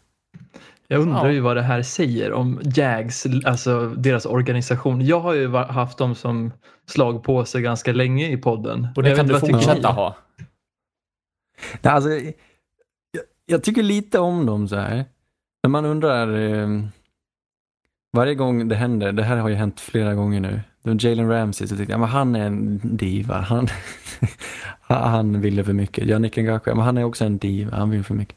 [0.88, 1.33] Jag undrar Ja.
[1.33, 5.07] ju vad det här säger om Jags, alltså deras organisation.
[5.07, 6.52] Jag har ju haft dem som
[6.87, 8.88] slag på sig ganska länge i podden.
[8.96, 10.16] Och det Jag kan du fortsätta ha.
[11.83, 15.04] Nej, alltså, jag, jag tycker lite om dem så här.
[15.64, 16.68] När man undrar, eh,
[18.12, 20.61] varje gång det händer, det här har ju hänt flera gånger nu.
[20.98, 23.40] Jalen Ramsey så tyckte jag, men han är en diva.
[23.40, 23.68] Han,
[24.81, 26.07] han ville för mycket.
[26.07, 27.77] Yannick Ngakoue, men han är också en diva.
[27.77, 28.37] Han vill för mycket.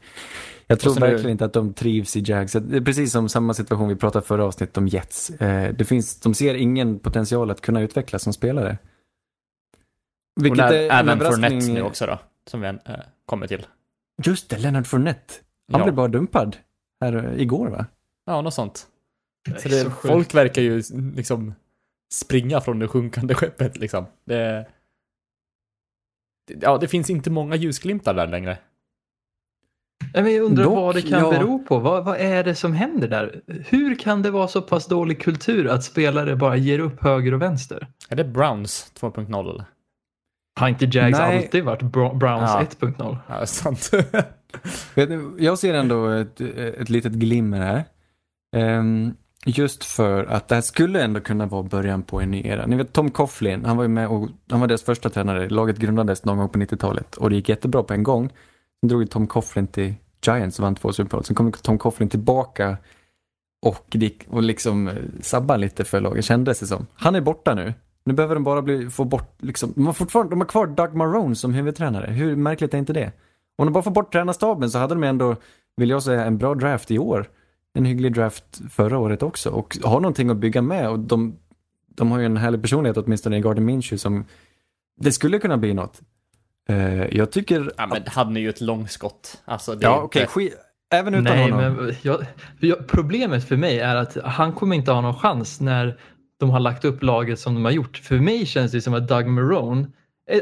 [0.66, 2.52] Jag tror Och verkligen inte att de trivs i Jags.
[2.52, 5.30] Det är precis som samma situation vi pratade förra avsnittet om Jets.
[5.30, 8.78] Eh, det finns, de ser ingen potential att kunna utvecklas som spelare.
[10.40, 12.18] Och Vilket när, är en även Fournette nu också då,
[12.50, 12.74] som vi äh,
[13.26, 13.66] kommer till.
[14.22, 15.34] Just det, Leonard Fournette.
[15.72, 15.84] Han Ja.
[15.84, 16.56] blev bara dumpad
[17.00, 17.86] här eh, igår va?
[18.26, 18.86] Ja, något sånt.
[19.50, 20.82] Det Så det, så folk verkar ju
[21.16, 21.54] liksom
[22.12, 24.06] springa från det sjunkande skeppet liksom.
[24.24, 24.66] Det,
[26.60, 28.58] ja, det finns inte många ljusglimtar där längre.
[30.14, 31.30] Nej, men jag undrar Dock, vad det kan ja.
[31.30, 31.78] bero på.
[31.78, 33.40] Vad, vad är det som händer där?
[33.46, 37.42] Hur kan det vara så pass dålig kultur att spelare bara ger upp höger och
[37.42, 37.86] vänster?
[38.08, 39.64] Är det Browns 2.0 eller?
[40.60, 41.36] Har inte Jags Nej.
[41.44, 42.66] alltid varit Bro- Browns Ja.
[42.80, 43.16] 1.0?
[43.28, 43.90] Ja, sant.
[45.38, 47.84] Jag ser ändå ett, ett litet glimmer här.
[48.56, 49.14] Ehm,
[49.46, 52.66] just för att det här skulle ändå kunna vara början på en ny era.
[52.66, 55.48] Ni vet Tom Coughlin, han var ju med och han var deras första tränare.
[55.48, 58.28] Laget grundades någon gång på 90-talet och det gick jättebra på en gång.
[58.80, 59.94] Sen drog ju Tom Coughlin till
[60.26, 61.24] Giants och vann två Super Bowl.
[61.24, 62.76] Sen kom Tom Coughlin tillbaka
[63.62, 66.86] och, gick, och liksom eh, sabbade lite för laget, kändes det som.
[66.94, 67.74] Han är borta nu.
[68.04, 70.94] Nu behöver de bara bli, få bort, liksom, de har fortfarande, de har kvar Doug
[70.94, 72.10] Marone som huvudtränare.
[72.10, 73.12] Hur märkligt är inte det?
[73.58, 75.36] Om de bara får bort tränarstaben så hade de ändå,
[75.76, 77.30] vill jag säga, en bra draft i år.
[77.74, 81.36] En hygglig draft förra året också och har någonting att bygga med och de,
[81.94, 84.24] de har ju en härlig personlighet åtminstone i Garden Minshew som
[85.00, 86.00] det skulle kunna bli något.
[86.68, 87.72] Eh, jag tycker...
[87.76, 89.42] ja, men han är ju ett långskott.
[89.44, 90.54] Alltså, det ja, inte- okej, skit.
[90.90, 91.74] Även utan Nej, honom.
[91.74, 92.26] men jag,
[92.60, 95.98] jag, problemet för mig är att han kommer inte ha någon chans när
[96.40, 97.96] de har lagt upp laget som de har gjort.
[97.96, 99.86] För mig känns det som att Doug Marone,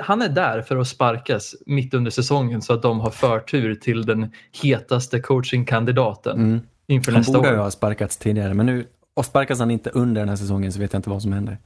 [0.02, 4.06] han är där för att sparkas mitt under säsongen så att de har förtur till
[4.06, 6.60] den hetaste coachingkandidaten Mm.
[6.86, 7.54] inför Han nästa borde år.
[7.54, 10.80] ju ha sparkats tidigare, men nu och sparkas han inte under den här säsongen så
[10.80, 11.58] vet jag inte vad som händer.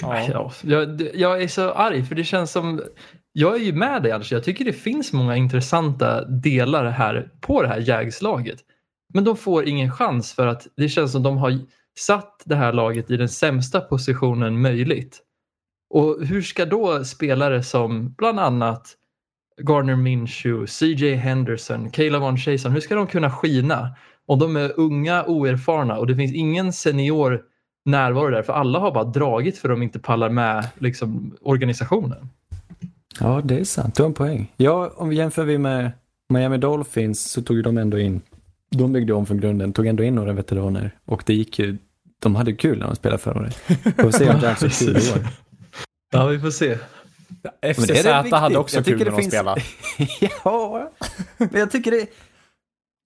[0.00, 2.82] Ja, jag, jag är så arg för det känns som,
[3.32, 7.62] jag är ju med dig Anders, jag tycker det finns många intressanta delar här på
[7.62, 8.58] det här Jags-laget.
[9.14, 11.58] Men de får ingen chans för att det känns som de har
[11.98, 15.22] satt det här laget i den sämsta positionen möjligt.
[15.96, 18.94] Och hur ska då spelare som bland annat
[19.62, 24.80] Gardner Minshew, CJ Henderson, Caleb Von Chason, hur ska de kunna skina om de är
[24.80, 27.42] unga, oerfarna och det finns ingen senior
[27.84, 32.28] närvaro där för alla har bara dragit för de inte pallar med liksom, organisationen.
[33.20, 33.94] Ja, det är sant.
[33.94, 34.52] Du har en poäng.
[34.56, 35.92] Ja, om vi jämför vi med
[36.28, 38.20] Miami Dolphins så tog de ändå in,
[38.70, 41.78] de byggde om från grunden, tog ändå in några veteraner och det gick ju,
[42.22, 43.54] de hade kul när de spelade förra året.
[43.96, 45.45] Får se om Jacks har kul i år.
[46.16, 46.78] Ja, vi får se.
[47.74, 49.62] FCZ hade också Jag tycker kul det när de finns- spelade.
[50.44, 50.92] ja,
[51.38, 52.06] men jag tycker det,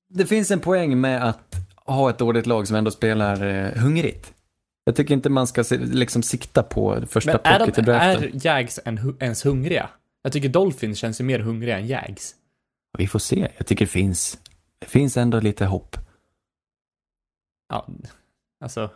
[0.09, 4.35] det finns en poäng med att ha ett dåligt lag som ändå spelar eh, hungrigt.
[4.85, 8.25] Jag tycker inte man ska se, liksom sikta på första Men plocket i de, draften.
[8.25, 9.90] är Jags en, ens hungriga?
[10.23, 12.35] Jag tycker Dolphins känns ju mer hungriga än Jags.
[12.99, 13.49] Vi får se.
[13.57, 14.38] Jag tycker det finns,
[14.79, 15.96] det finns ändå lite hopp.
[17.68, 17.88] Ja,
[18.64, 18.90] alltså...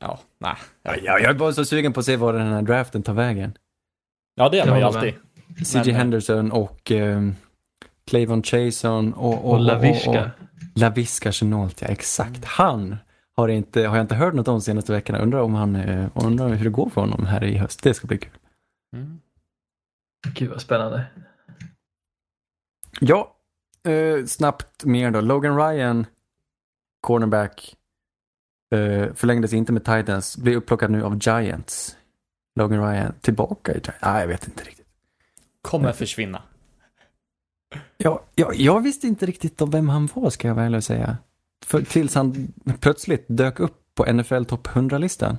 [0.00, 0.54] Ja, nej.
[0.82, 3.58] Ja, jag är bara så sugen på att se var den här draften tar vägen.
[4.34, 5.14] Ja, det är man ju Jag alltid.
[5.66, 7.36] CJ Men- Henderson och um,
[8.06, 10.10] Clavon Chason och, och, Och Laviska.
[10.10, 10.24] och, och
[10.74, 12.44] Laviska Chenault, ja exakt.
[12.44, 12.96] Han
[13.36, 15.18] har, inte, har jag inte hört något om de senaste veckorna.
[15.18, 17.82] Undrar om han, eh, undrar hur det går för honom här i höst.
[17.82, 18.30] Det ska bli kul.
[18.96, 19.20] Mm.
[20.34, 21.04] Gud vad spännande.
[23.00, 23.36] Ja,
[23.84, 25.20] eh, snabbt mer då.
[25.20, 26.06] Logan Ryan,
[27.00, 27.76] cornerback,
[28.74, 31.96] eh, förlängdes inte med Titans, blir upplockad nu av Giants.
[32.56, 33.98] Logan Ryan tillbaka i Giants?
[34.02, 34.86] Nej, jag vet inte riktigt.
[35.62, 36.42] Kommer försvinna.
[37.96, 40.84] Ja, ja, jag visste inte riktigt om vem han var, ska jag väl ärlig och
[40.84, 41.16] säga.
[41.66, 45.36] För, tills han plötsligt dök upp på NFL topp 100-listan.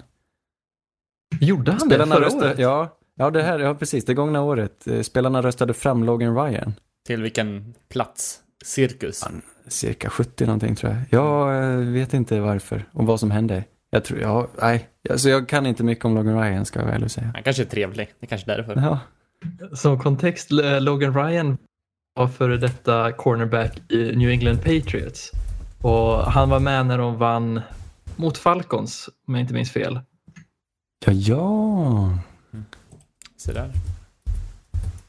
[1.41, 2.59] Gjorde han Spelarna det förra röstade, året?
[2.59, 4.87] ja, ja, det här, ja, precis, det gångna året.
[4.87, 6.73] Eh, Spelarna röstade fram Logan Ryan.
[7.05, 8.39] Till vilken plats?
[8.63, 9.23] Cirkus.
[9.67, 11.01] Cirka 70 någonting tror jag.
[11.09, 13.63] Jag eh, vet inte varför och vad som hände.
[13.89, 14.89] Jag tror, ja, nej.
[15.09, 17.31] Alltså jag kan inte mycket om Logan Ryan, ska jag väl säga.
[17.33, 18.13] Han kanske är trevlig.
[18.19, 18.75] Det är kanske är därför.
[18.75, 18.99] Ja,
[19.73, 21.57] Som kontext, eh, Logan Ryan
[22.15, 25.31] var före detta cornerback i New England Patriots.
[25.81, 27.61] Och han var med när de vann
[28.15, 29.99] mot Falcons, om jag inte minns fel.
[31.05, 32.17] Ja, ja.
[33.37, 33.71] Så där.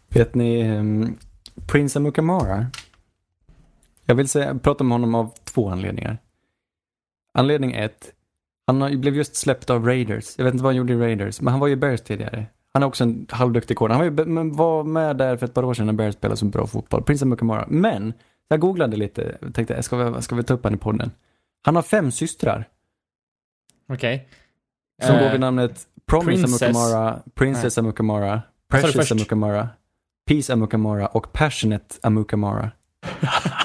[0.09, 1.19] Vet ni um,
[1.67, 2.67] Prince Amukamara?
[4.07, 6.19] Jag vill säga, prata om honom av två anledningar.
[7.39, 8.13] Anledning ett.
[8.67, 10.39] Han har, blev just släppt av Raiders.
[10.39, 12.47] Jag vet inte vad han gjorde i Raiders, men han var ju Bears tidigare.
[12.75, 13.95] Han är också en halvduktig corner.
[13.95, 16.37] Han var, ju, men var med där för ett par år sedan när Bears spelade
[16.37, 17.03] så bra fotboll.
[17.03, 17.67] Prince Amukamara.
[17.69, 18.13] Men,
[18.49, 21.11] jag googlade lite och tänkte, ska vi, ska vi ta upp han i podden?
[21.63, 22.69] Han har fem systrar.
[23.89, 24.29] Okej.
[25.03, 26.63] Som Eh, går vid namnet Promise Princess.
[26.63, 29.13] Amukamara, Princess Amukamara, sa du Precious?
[29.13, 29.69] Amukamara,
[30.29, 32.71] Peace Amukamara och Passionate Amukamara.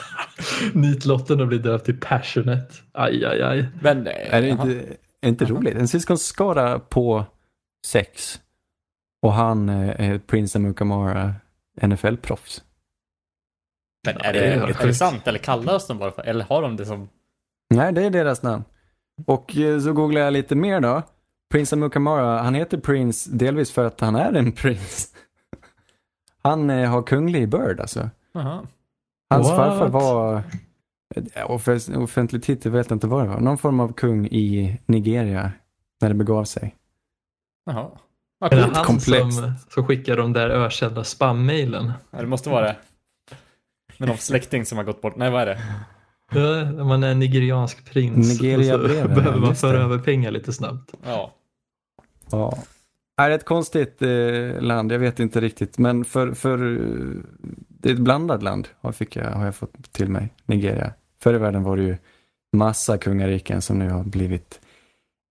[0.73, 2.73] Nitlotten och blir döpt till Passionate.
[2.91, 3.67] Aj, aj, aj.
[3.81, 4.83] Men, eh, Är det inte,
[5.21, 5.75] är inte roligt?
[5.75, 7.25] En syskonskara på
[7.87, 8.39] sex
[9.21, 11.33] och han eh, är Prince Amukamara
[11.81, 12.61] NFL-proffs.
[14.07, 14.97] Men är Ja, det, är är det sjukt.
[14.97, 17.09] sant eller kallas de bara för, eller har de det som,
[17.69, 18.63] Nej, det är deras namn.
[19.25, 21.01] Och eh, så googlar jag lite mer då.
[21.51, 25.13] Prince Amukamara, han heter Prince delvis för att han är en prins.
[26.43, 28.09] Han har kunglig börd alltså.
[28.31, 28.67] jaha.
[29.29, 29.57] Hans What?
[29.57, 30.43] farfar var,
[31.15, 34.79] eh, off- offentlig titel vet jag inte vad det var, någon form av kung i
[34.85, 35.51] Nigeria
[36.01, 36.75] när det begav sig.
[37.65, 37.89] Jaha.
[38.39, 39.39] Ja, Är det han komplext.
[39.39, 41.91] som, som skickar de där ökända spam-mailen?
[42.11, 42.75] Ja, det måste vara det.
[43.97, 45.15] Med någon släkting som har gått bort.
[45.15, 45.59] Nej, vad är det?
[46.31, 48.27] Ja, man är nigeriansk prins.
[48.41, 50.93] Nigeria-breven, och så behöver man föra över pengar lite snabbt.
[51.05, 51.33] Ja.
[52.31, 52.57] Ja.
[53.21, 54.91] Är det ett konstigt eh, land?
[54.91, 55.77] Jag vet inte riktigt.
[55.77, 57.21] Men för, för eh,
[57.87, 60.33] det är ett blandat land har, fick jag, har jag fått till mig.
[60.45, 60.93] Nigeria.
[61.23, 61.97] Förr i världen var det ju
[62.53, 64.59] massa kungariken som nu har blivit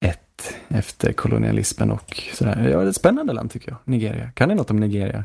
[0.04, 2.68] ett efter kolonialismen och sådär.
[2.70, 3.78] Ja, det är ett spännande land tycker jag.
[3.84, 4.30] Nigeria.
[4.34, 5.24] Kan ni något om Nigeria?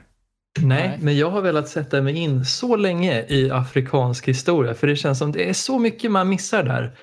[0.62, 0.98] Nej, Nej.
[1.02, 5.20] men jag har velat sätta mig in så länge i afrikansk historia för det känns
[5.20, 6.98] som det är så mycket man missar där.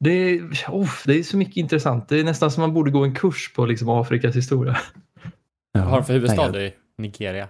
[0.00, 2.08] Det är, oh, det är så mycket intressant.
[2.08, 4.76] Det är nästan som man borde gå en kurs på liksom Afrikas historia.
[5.72, 5.80] Ja.
[5.80, 7.48] Vad har de för huvudstad i Nigeria?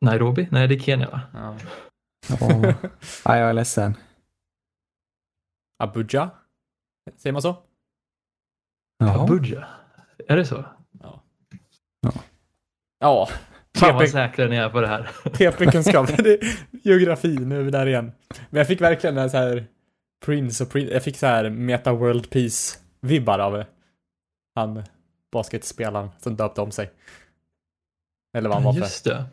[0.00, 0.48] Nairobi?
[0.50, 1.20] Nej, det är Kenya va?
[1.32, 1.56] Ja.
[2.28, 2.74] Ja,
[3.24, 3.94] ja, jag är ledsen.
[5.78, 6.30] Abuja?
[7.16, 7.56] Säger man så?
[8.98, 9.22] Jaha.
[9.22, 9.66] Abuja?
[10.28, 10.64] Är det så?
[12.98, 13.28] Ja.
[13.78, 15.10] Fan vad säkra ni är på det här.
[15.24, 16.10] TP-kunskap.
[16.70, 18.12] Geografi, nu är vi där igen.
[18.50, 19.66] Men jag fick verkligen en så här
[20.24, 20.92] Prince och Prince.
[20.92, 23.64] Jag fick så här Meta World Peace-vibbar av
[24.54, 24.82] han
[25.32, 26.90] basketspelaren som döpte om sig.
[28.36, 28.80] Eller vad han var för.
[28.80, 29.24] Just det.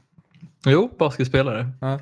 [0.66, 1.70] Jo, basketspelare.
[1.82, 2.00] Ja.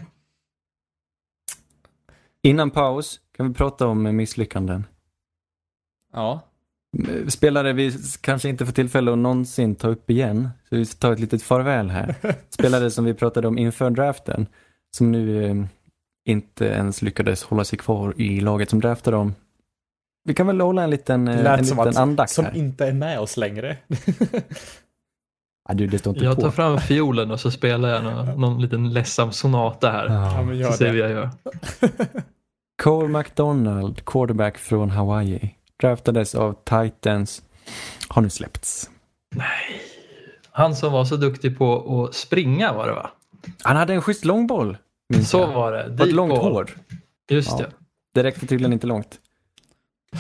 [2.41, 4.85] Innan paus kan vi prata om misslyckanden.
[6.13, 6.41] ja.
[7.27, 7.91] Spelare vi
[8.21, 10.49] kanske inte får tillfälle att någonsin ta upp igen.
[10.69, 12.15] Så vi tar ett litet farväl här.
[12.49, 14.47] Spelare som vi pratade om inför draften.
[14.97, 15.55] Som nu eh,
[16.25, 19.35] inte ens lyckades hålla sig kvar i laget som draftade dem.
[20.23, 22.55] Vi kan väl hålla en liten, eh, en som liten att, andakt som här.
[22.55, 23.77] inte är med oss längre.
[25.67, 26.41] Ja, du, det står inte Jag på.
[26.41, 30.05] tar fram fiolen och så spelar jag någon, någon liten ledsam sonata här.
[30.09, 30.71] Ja, Ja.
[30.71, 31.29] Så ser vi vad jag gör.
[32.83, 35.55] Cole McDonald, quarterback från Hawaii.
[35.81, 37.41] Draftades av Titans.
[38.07, 38.89] Har nu släppts.
[39.35, 39.81] Nej.
[40.51, 43.09] Han som var så duktig på att springa var det va?
[43.63, 44.77] Han hade en schysst långboll.
[45.25, 45.47] Så jag.
[45.47, 45.83] var det.
[45.93, 46.53] Och ett långt ball.
[46.53, 46.69] hår.
[47.29, 47.57] Just Ja.
[47.57, 47.71] det.
[48.13, 49.19] Det räckte tydligen inte långt.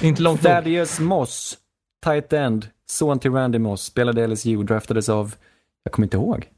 [0.01, 0.41] Inte långt.
[0.41, 1.57] Thaddeus Moss,
[2.05, 5.35] tight end, son till Randy Moss, spelade LSU, draftades av,
[5.83, 6.49] jag kommer inte ihåg.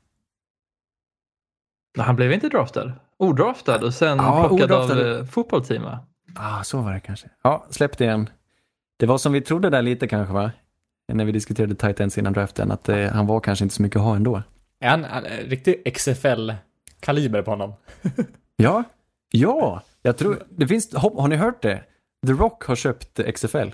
[1.98, 2.92] Han blev inte draftad.
[3.18, 4.94] Odraftad och sen Ja, plockad odraftad.
[4.94, 6.00] av eh, fotbollsteam va?
[6.36, 7.30] Ah, så var det kanske.
[7.44, 8.30] Ja, släppte igen.
[8.98, 10.52] Det var som vi trodde där lite kanske va?
[11.14, 13.96] När vi diskuterade tight ends innan draften, att eh, han var kanske inte så mycket
[13.96, 14.44] att ha ändå.
[14.80, 17.74] Är han, han är riktig XFL-kaliber på honom?
[18.60, 18.84] Ja,
[19.32, 21.84] ja, jag tror, det finns, har ni hört det?
[22.28, 23.70] The Rock har köpt eh, XFL.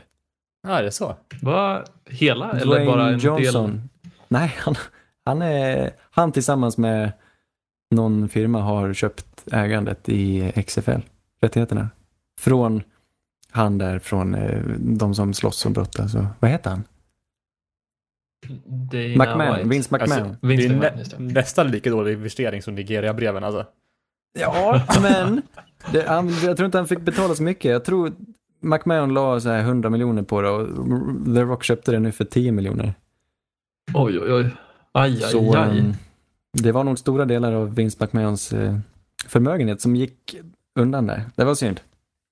[0.64, 1.16] Ja, är det så?
[1.42, 3.72] Var hela eller Dwayne bara en Johnson.
[3.72, 3.82] del?
[4.28, 4.76] Nej, han,
[5.26, 7.12] han, är, han tillsammans med
[7.96, 11.00] någon firma har köpt ägandet i XFL,
[11.42, 11.90] rättigheterna.
[12.40, 12.84] Från
[13.52, 16.16] han där, från eh, de som slåss och brottas.
[16.16, 16.84] och- Vad heter han?
[18.66, 19.68] Dana McMahon, White.
[19.70, 20.24] Vince McMahon.
[20.28, 21.20] Alltså, Vince det är nä, det.
[21.34, 23.66] nästan lika dålig investering som Nigeria-breven alltså.
[24.40, 25.42] Ja, men
[25.92, 27.72] det, han, jag tror inte han fick betala så mycket.
[27.72, 28.14] Jag tror
[28.64, 30.68] McMahon la så här 100 miljoner på det och
[31.36, 32.94] The Rock köpte det nu för 10 miljoner.
[33.94, 34.50] Oj, oj, oj.
[34.92, 35.80] Aj, aj, Så aj.
[35.80, 35.94] um,
[36.54, 38.78] det var nog stora delar av Vince McMahons eh,
[39.28, 40.36] förmögenhet som gick
[40.80, 41.24] undan där.
[41.36, 41.80] Det var synd.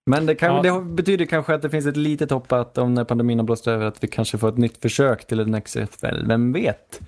[0.05, 0.73] Men det, kan, Ja.
[0.79, 3.67] det betyder kanske att det finns ett litet hopp att om när pandemin har blåst
[3.67, 6.27] över att vi kanske får ett nytt försök till en XFL.
[6.27, 7.01] Vem vet?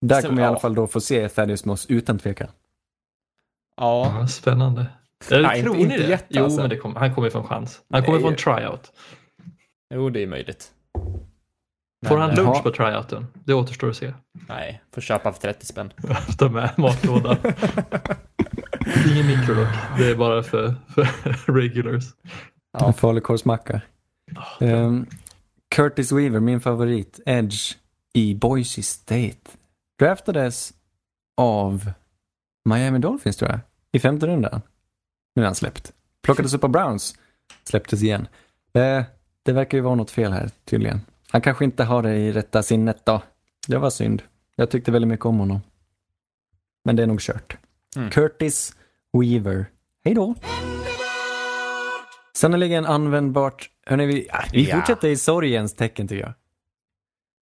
[0.00, 2.48] Där kommer vi i alla fall då få se Thaddeus Moss utan tvekan.
[3.76, 4.16] Ja.
[4.20, 4.86] Ja, spännande.
[5.30, 6.10] Eller, Nej, tror inte- ni inte det?
[6.10, 6.60] jätte, jo, alltså.
[6.60, 7.80] men det kom, han kommer få en chans.
[7.90, 8.92] Han kommer få en tryout.
[9.94, 10.72] Jo, det är möjligt.
[12.06, 13.26] Får han Men, lunch på tryouten?
[13.44, 14.12] Det återstår att se.
[14.48, 15.92] Nej, får köpa för 30 spänn.
[16.38, 17.36] Ta med matlåda.
[19.12, 19.68] Ingen mikrodock.
[19.98, 22.04] Det är bara för, för regulars.
[22.78, 22.86] Ja.
[22.86, 23.80] En falukorvsmacka.
[24.60, 25.06] Ehm,
[25.74, 27.74] Curtis Weaver, min favorit, Edge
[28.14, 29.50] i Boise State.
[29.98, 30.72] Draftades
[31.36, 31.90] av
[32.68, 33.60] Miami Dolphins tror jag,
[33.92, 34.62] i femte rundan.
[35.36, 35.92] Nu är han släppt.
[36.22, 37.18] Plockades upp av Browns,
[37.64, 38.28] släpptes igen.
[38.74, 39.02] Eh,
[39.42, 41.00] det verkar ju vara något fel här tydligen.
[41.28, 43.22] Han kanske inte har det i rätta sinnet då.
[43.68, 44.22] Det var synd.
[44.56, 45.60] Jag tyckte väldigt mycket om honom.
[46.84, 47.56] Men det är nog kört.
[47.96, 48.10] Mm.
[48.10, 48.76] Curtis
[49.12, 49.66] Weaver.
[50.04, 50.34] Hej då!
[52.36, 53.70] Sannerligen användbart.
[53.86, 54.76] Hörrni, vi, ah, vi Ja.
[54.76, 56.34] fortsätter i sorgens tecken tycker jag.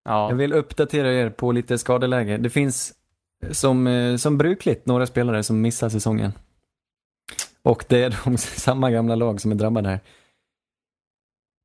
[0.05, 0.29] Ja.
[0.29, 2.37] Jag vill uppdatera er på lite skadeläge.
[2.37, 2.93] Det finns
[3.45, 6.33] eh, som, eh, som brukligt några spelare som missar säsongen.
[7.65, 10.01] Och det är de samma gamla lag som är drabbade här.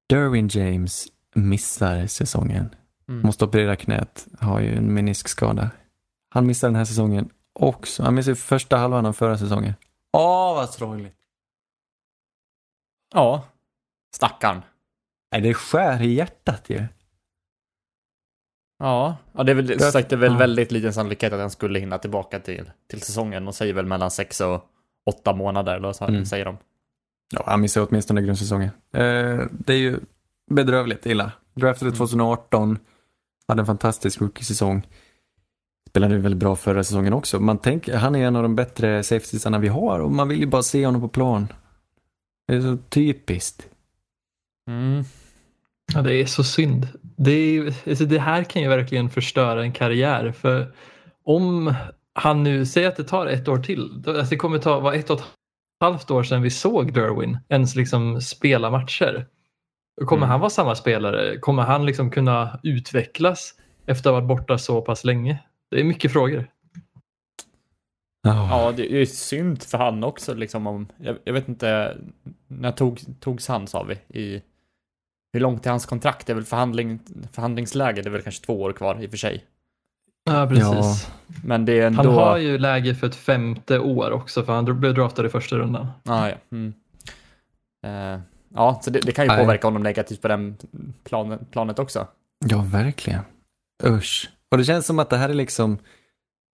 [0.10, 2.76] Derwin James missar säsongen.
[3.08, 3.22] Mm.
[3.22, 4.28] Måste operera knät.
[4.40, 5.72] Har ju en meniskskada.
[6.30, 8.04] Han missar den här säsongen också.
[8.04, 9.74] Han missar ju första halvan av förra säsongen.
[10.12, 11.16] Åh, vad sorgligt.
[13.14, 13.44] ja.
[14.16, 14.62] Stackarn.
[15.32, 16.86] Nej, det skär i hjärtat ju.
[18.80, 20.38] Ja, ja det är väl, sagt, det är väl ja.
[20.38, 23.48] väldigt liten sannolikhet att han skulle hinna tillbaka till, till säsongen.
[23.48, 24.66] Och säger väl mellan sex och
[25.10, 26.26] åtta månader, eller så Mm.
[26.26, 26.58] säger de.
[27.34, 28.70] Ja, han missar åtminstone grundsäsongen.
[28.94, 30.00] Eh, det är ju
[30.52, 31.32] bedrövligt illa.
[31.54, 32.80] Draftade 2018,
[33.48, 34.88] hade en fantastisk rookie-säsong.
[35.90, 37.40] Spelade väldigt bra förra säsongen också.
[37.40, 40.46] Man tänker, han är en av de bättre safetiesarna vi har och man vill ju
[40.46, 41.48] bara se honom på plan.
[42.48, 43.68] Det är så typiskt.
[44.68, 45.04] Mm.
[45.94, 46.88] Ja, det är så synd.
[47.02, 50.32] Det, är, alltså det här kan ju verkligen förstöra en karriär.
[50.32, 50.74] För
[51.26, 51.74] om
[52.20, 54.04] han nu, säger att det tar ett år till.
[54.08, 55.26] Alltså det kommer ta, vara ett och ett
[55.80, 59.28] halvt år sedan vi såg Derwin ens liksom spela matcher.
[60.06, 60.30] Kommer Mm.
[60.30, 61.38] han vara samma spelare?
[61.38, 63.54] Kommer han liksom kunna utvecklas
[63.86, 65.40] efter att ha varit borta så pass länge?
[65.72, 66.48] Det är mycket frågor.
[68.22, 71.98] Ja, det är ju synd för han också liksom om, jag, jag vet inte,
[72.48, 74.20] när tog, togs han sa vi?
[74.20, 74.42] I,
[75.34, 76.28] hur långt är hans kontrakt?
[76.28, 77.00] Det är väl förhandling,
[77.32, 79.44] förhandlingsläge, det är väl kanske två år kvar i och för sig.
[80.30, 81.12] Ja, precis.
[81.44, 82.04] Men det är ändå...
[82.04, 85.56] Han har ju läge för ett femte år också för han blev draftad i första
[85.56, 85.88] rundan.
[86.06, 86.36] Ah, ja.
[86.52, 86.74] Mm.
[87.86, 88.22] Eh,
[88.56, 89.40] ja, så det, det kan ju Nej.
[89.40, 90.58] påverka honom negativt på den
[91.04, 92.08] planen, planet också.
[92.46, 93.22] Ja, verkligen.
[93.84, 94.30] Usch.
[94.52, 95.78] Och det känns som att det här är liksom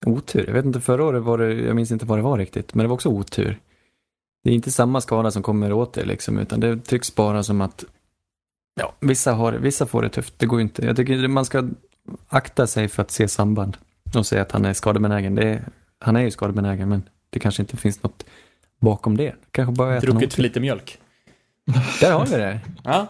[0.06, 0.46] otur.
[0.48, 2.84] Jag vet inte, förra året var det, jag minns inte vad det var riktigt, men
[2.84, 3.60] det var också otur.
[4.44, 7.62] Det är inte samma skada som kommer åt det liksom, utan det tycks bara som
[7.62, 7.86] att
[8.82, 10.34] ja, vissa, har, vissa får det tufft.
[10.40, 10.86] Det går ju inte.
[10.86, 11.70] Jag tycker man ska
[12.28, 13.78] akta sig för att se samband
[14.16, 15.38] och säga att han är skadebenägen.
[15.38, 15.64] Är,
[16.00, 18.26] han är ju skadebenägen, men det kanske inte finns något
[18.80, 19.36] bakom det.
[19.52, 21.00] Kanske bara Druckit för lite mjölk.
[22.02, 22.60] Där har vi det.
[22.84, 23.08] Ja.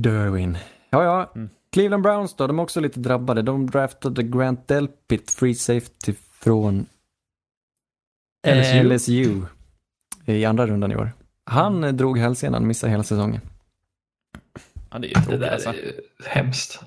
[0.00, 0.58] Derwin.
[0.90, 1.32] Ja, ja.
[1.34, 1.48] Mm.
[1.72, 3.42] Cleveland Browns då, de är också lite drabbade.
[3.42, 6.86] De draftade Grant Delpit, free safety från
[8.46, 8.82] LSU.
[8.82, 9.42] LSU
[10.24, 11.12] i andra rundan i år.
[11.44, 13.40] Han eh, drog hälsenan, missade hela säsongen.
[14.94, 15.68] Ja, det är ju Det tråkigt där alltså.
[15.68, 15.92] är
[16.26, 16.80] hemskt.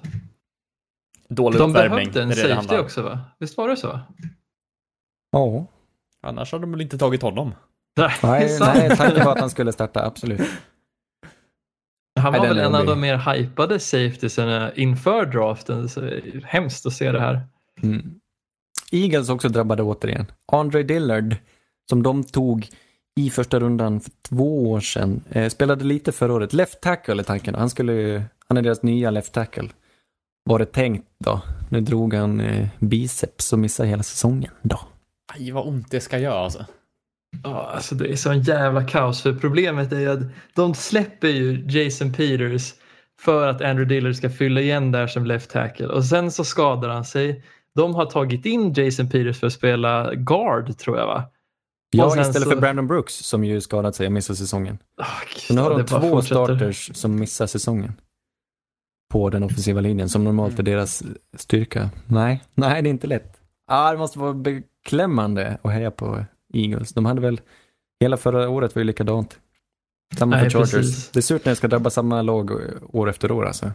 [1.29, 2.11] Dålig De uppvärmning.
[2.11, 2.81] behövde en det det det safety om.
[2.81, 3.19] också va?
[3.39, 3.99] Visst var det så?
[5.31, 5.65] Ja.
[6.21, 7.55] Annars hade de väl inte tagit honom.
[7.97, 10.41] Nej, det Nej, tanken var att han skulle starta, absolut.
[12.19, 15.89] Han var Nej, väl en av de mer hypade safetiesarna inför draften.
[15.89, 17.41] Så det är hemskt att se det här.
[17.83, 18.19] Mm.
[18.91, 20.25] Eagles också drabbade återigen.
[20.51, 21.35] Andre Dillard,
[21.89, 22.67] som de tog
[23.17, 26.53] i första rundan för två år sedan, eh, spelade lite förra året.
[26.53, 27.55] Left tackle är tanken.
[27.55, 29.69] Han, skulle, han är deras nya left tackle.
[30.43, 31.41] Var det tänkt då?
[31.69, 34.79] Nu drog han eh, biceps och missade hela säsongen då.
[35.33, 36.65] Aj, vad ont det ska göra alltså.
[37.43, 39.21] Ja, alltså det är sån jävla kaos.
[39.21, 40.23] För problemet är ju att
[40.55, 42.73] de släpper ju Jason Peters
[43.19, 45.87] för att Andrew Dillard ska fylla igen där som left tackle.
[45.87, 47.43] Och sen så skadar han sig.
[47.75, 51.23] De har tagit in Jason Peters för att spela guard tror jag va?
[51.91, 54.77] Ja, istället så- för Brandon Brooks som ju skadat sig och missade säsongen.
[55.01, 57.93] Oh, nu har de två starters som missar säsongen.
[59.13, 61.03] På den offensiva linjen som normalt är deras
[61.37, 61.89] styrka.
[62.05, 63.37] Nej, nej det är inte lätt.
[63.67, 66.93] Ah, det måste vara beklämmande att heja på Eagles.
[66.93, 67.41] De hade väl,
[67.99, 69.39] hela förra året var ju likadant.
[70.17, 70.71] Samma Nej, för Chargers.
[70.71, 71.09] precis.
[71.09, 72.51] Det är surt när det ska drabba samma lag
[72.93, 73.71] år efter år alltså.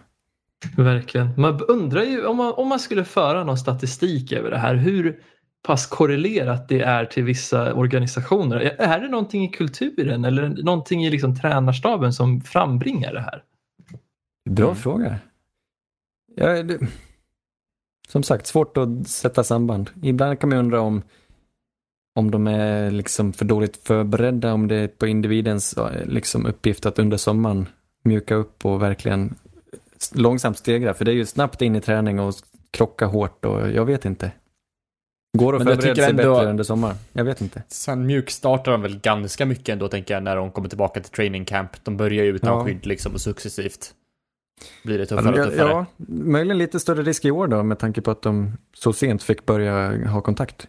[0.76, 1.30] Verkligen.
[1.36, 4.74] Man undrar ju om man, om man skulle föra någon statistik över det här.
[4.74, 5.20] Hur
[5.62, 8.56] pass korrelerat det är till vissa organisationer.
[8.56, 13.42] Är- det någonting i kulturen eller någonting i liksom tränarstaben som frambringar det här?
[14.50, 14.76] Bra Mm.
[14.76, 15.18] fråga.
[16.34, 16.78] Ja, det,
[18.08, 19.90] som sagt, svårt att sätta samband.
[20.02, 21.02] Ibland kan man undra om,
[22.14, 26.86] om de är liksom för dåligt förberedda, om det är på individens eh, liksom, uppgift
[26.86, 27.66] att under sommaren
[28.04, 29.34] mjuka upp och verkligen
[30.14, 30.94] långsamt stegra.
[30.94, 32.34] För det är ju snabbt in i träning och
[32.70, 34.32] krocka hårt och jag vet inte.
[35.38, 36.96] Går att förbereda tycker sig ändå- bättre under sommaren?
[37.12, 37.62] Jag vet inte.
[37.68, 41.44] Sen mjukstartar de väl ganska mycket ändå, tänker jag, när de kommer tillbaka till training
[41.44, 41.70] camp.
[41.84, 42.64] De börjar ju utan Ja.
[42.64, 43.94] skydd liksom och successivt
[44.84, 45.68] blir det Ja, tuffare och ja, tuffare.
[45.70, 49.22] ja, möjligen lite större risk i år då med tanke på att de så sent
[49.22, 50.68] fick börja ha kontakt.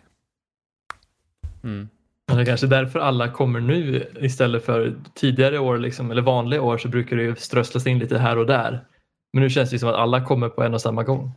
[1.64, 1.90] Mm.
[2.28, 6.62] Men det är kanske därför alla kommer nu istället för tidigare år, liksom, eller vanliga
[6.62, 8.86] år så brukar det ju strösslas in lite här och där.
[9.34, 11.32] Men nu känns det som att alla kommer på en och samma gång.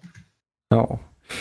[0.68, 0.98] Ja.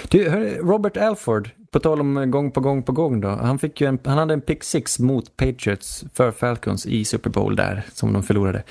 [0.09, 3.27] Du, hör, Robert Alford, på tal om gång på gång på gång då.
[3.27, 7.29] Han, fick ju en, han hade en pick six mot Patriots för Falcons i Super
[7.29, 8.63] Bowl där, som de förlorade.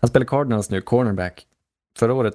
[0.00, 1.46] Han spelar Cardinals nu, cornerback.
[1.98, 2.34] Förra året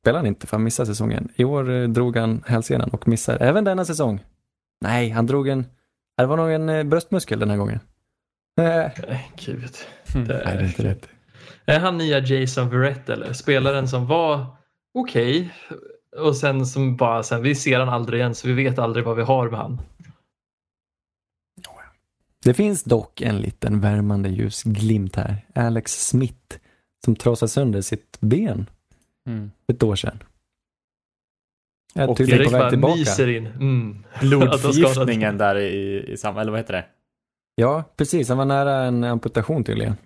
[0.00, 1.28] spelade han inte för han missade säsongen.
[1.36, 4.24] I år eh, drog han hälsenan och missar även denna säsong.
[4.80, 5.66] Nej, han drog en,
[6.16, 7.80] det var nog en eh, bröstmuskel den här gången.
[8.56, 9.76] Nej, Nej, gud.
[10.14, 10.28] Mm.
[10.28, 11.08] Det nej, det är inte rätt.
[11.66, 13.32] Är han nya Jason Verrett eller?
[13.32, 14.46] Spelaren som var
[14.94, 15.54] okej
[16.18, 19.16] och sen som bara sen, vi ser han aldrig igen så vi vet aldrig vad
[19.16, 19.80] vi har med han.
[22.44, 25.46] Det finns dock en liten värmande ljusglimt här.
[25.54, 26.56] Alex Smith
[27.04, 28.66] som trasade sönder sitt ben
[29.26, 29.50] Mm.
[29.66, 30.22] för ett år sedan.
[31.94, 32.94] Är Och tydligen Erik på väg bara tillbaka.
[32.94, 33.46] myser in.
[33.46, 34.04] Mm.
[34.20, 36.84] Blodförgiftningen där i, i samma, eller vad heter det?
[37.54, 38.28] Ja, precis.
[38.28, 39.96] Han var nära en amputation tydligen.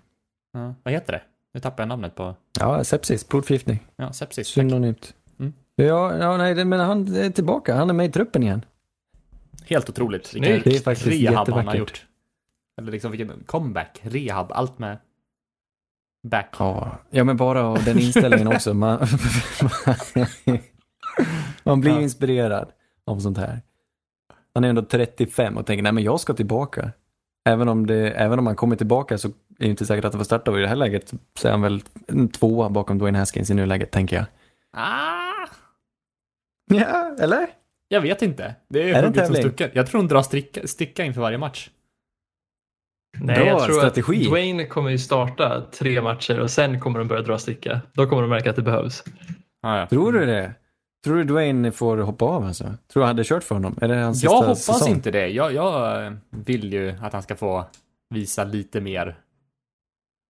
[0.53, 1.21] Ja, vad heter det?
[1.53, 2.35] Nu tappar jag namnet på...
[2.59, 3.87] Ja, sepsis, blodförgiftning.
[3.95, 4.47] Ja, sepsis.
[4.47, 4.53] tack.
[4.53, 5.13] Synonymt.
[5.87, 7.75] Ja, ja, nej, men han är tillbaka.
[7.75, 8.65] Han är med i truppen igen.
[9.65, 10.25] Helt otroligt.
[10.25, 10.63] Snyggt.
[10.63, 12.05] Det är faktiskt rehab han har gjort.
[12.81, 14.97] Eller liksom vilken comeback, rehab, allt med
[16.27, 16.55] back.
[16.59, 18.73] Ja, ja men bara av den inställningen också.
[18.73, 18.99] Man,
[21.63, 22.01] man blir Ja.
[22.01, 22.69] inspirerad
[23.05, 23.61] av sånt här.
[24.53, 26.91] Han är ändå 35 och tänker, nej men jag ska tillbaka.
[27.45, 30.19] Även om, det, även om han kommer tillbaka så är det inte säkert att han
[30.19, 33.17] får starta och i det här läget så är han väl en tvåa bakom Dwayne
[33.19, 34.25] Haskins i nuläget, tänker jag.
[34.73, 35.28] Ah,
[36.69, 37.47] Ja, eller?
[37.87, 38.55] jag vet inte.
[38.69, 39.71] Det är, Är hugget som stucket.
[39.75, 41.69] Jag tror hon drar sticka, sticka inför varje match.
[43.19, 44.21] Nej, Bra jag tror strategi.
[44.23, 47.81] att Dwayne kommer ju starta tre matcher och sen kommer de börja dra sticka.
[47.93, 49.03] Då kommer de märka att det behövs.
[49.61, 49.87] Ah, ja.
[49.87, 50.53] Tror du det?
[51.03, 52.63] Tror du Dwayne får hoppa av alltså?
[52.63, 53.77] Tror du han hade kört för honom?
[53.81, 54.89] Är det hans Jag sista hoppas säsong?
[54.95, 55.27] inte det.
[55.27, 57.65] Jag, jag eh, vill ju att han ska få
[58.09, 59.19] visa lite mer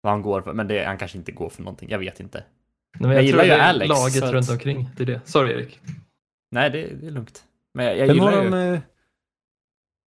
[0.01, 0.53] vad han går för.
[0.53, 1.89] Men det, han kanske inte går för någonting.
[1.89, 2.37] Jag vet inte.
[2.99, 4.89] Nej, men Jag jag, gillar tror ju det är Alex, laget att- runt omkring.
[4.97, 5.21] Det är det.
[5.25, 5.79] Sorry Erik.
[6.51, 7.47] Nej, det, det är lugnt.
[7.73, 8.49] Men jag, jag Vem gillar har, ju...
[8.49, 8.81] de, eh,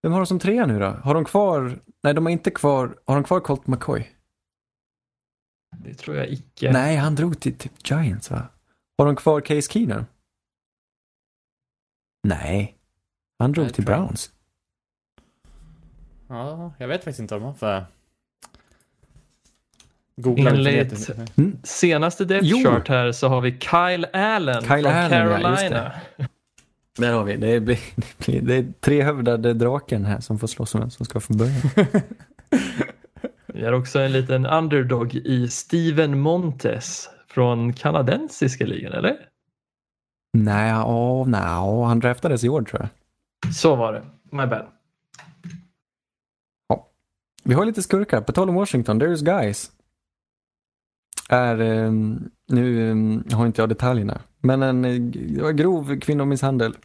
[0.03, 0.87] vem har de som trea nu då?
[0.87, 4.17] Har de kvar, nej de har inte kvar, har de kvar Colt McCoy?
[5.77, 6.73] Det tror jag icke.
[6.73, 8.49] Nej, han drog till typ Giants va?
[8.99, 10.05] Har de kvar Case Keenum?
[12.29, 12.79] Nej,
[13.39, 14.33] han drog Nej, till Browns.
[16.29, 17.85] Ja, jag vet faktiskt inte de har för...
[20.17, 21.11] Googla Enligt-.
[21.37, 21.57] Mm.
[21.63, 22.59] Senaste Jo.
[22.65, 25.93] chart här så har vi Kyle Allen Kyle från Allen, ja, Carolina.
[26.99, 27.61] Där har vi, det är,
[28.43, 31.53] det är trehövdade draken här som får slåss om vem som ska få börja.
[33.55, 39.17] Vi har också en liten underdog i Steven Montes från kanadensiska ligan, eller?
[40.33, 42.89] nej, åh, nej, åh, han draftades i år tror jag.
[43.55, 44.03] Så var det.
[44.31, 44.67] My bad.
[47.45, 48.21] Vi har lite skurkar.
[48.21, 49.71] På tal om Washington, there's guys.
[51.33, 56.77] Är, ehm, nu ehm, har inte jag detaljerna, men en eh, grov kvinnomisshandel.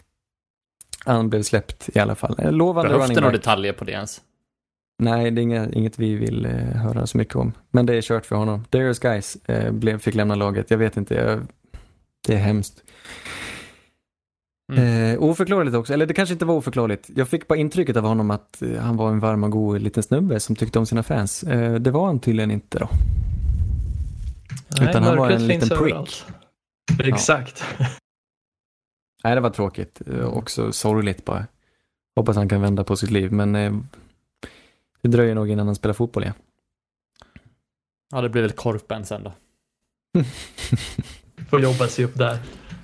[1.06, 2.36] Han blev släppt i alla fall.
[2.52, 4.22] Lovande Behövs det några detaljer på det ens?
[5.00, 7.54] Nej, det är inget, inget vi vill eh, höra så mycket om.
[7.72, 8.66] Men det är kört för honom.
[8.70, 10.72] Darius Guys eh, blev, fick lämna laget.
[10.72, 11.40] Jag vet inte, jag,
[12.28, 12.84] det är hemskt.
[14.74, 17.10] Eh, oförklarligt också, eller det kanske inte var oförklarligt.
[17.16, 20.40] Jag fick bara intrycket av honom att han var en varm och god liten snubbe
[20.40, 21.42] som tyckte om sina fans.
[21.80, 22.90] Det var han tydligen inte då.
[24.82, 25.82] Utan han var en finns liten prick.
[25.82, 26.26] överallt.
[27.04, 27.64] Exakt.
[29.24, 30.02] Nej, det var tråkigt.
[30.08, 31.48] Eh, också sorgligt bara.
[32.16, 33.74] Hoppas han kan vända på sitt liv, men eh,
[35.02, 36.36] det dröjer nog innan han spelar fotboll igen.
[38.12, 39.34] Ja, det blir väl korpen sen då.
[41.50, 42.40] Får jobba sig upp där.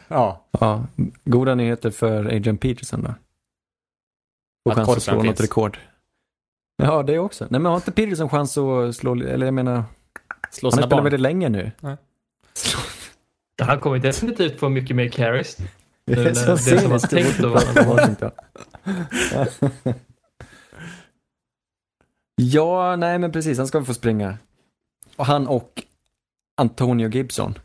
[0.08, 0.46] Ja.
[0.52, 0.86] Ja,
[1.26, 3.14] goda nyheter för Adrian Peterson då.
[4.66, 5.50] Och Att chans att slå korpen något finns.
[5.50, 5.78] rekord.
[6.78, 7.48] Ja, det också.
[7.50, 9.84] Nej, men har inte Peterson chans att slå, eller jag menar,
[10.54, 11.04] Slå han har sina spelat barn.
[11.04, 11.72] väldigt länge nu.
[11.80, 11.98] Nej.
[13.62, 15.58] Han kommer definitivt få mycket mer carries.
[16.06, 17.52] Det Det är är så det som var tänkt att
[17.88, 18.32] vara.
[22.36, 24.38] Ja, nej men precis, han ska få springa.
[25.16, 25.84] Och han och
[26.58, 27.58] Antonio Gibson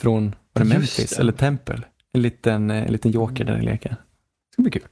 [0.00, 1.18] från, var det Memphis det.
[1.18, 1.82] eller Temple?
[2.12, 3.94] En liten, eh, en liten joker där i leken.
[3.94, 4.86] Det ska bli kul.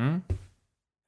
[0.00, 0.22] Mm.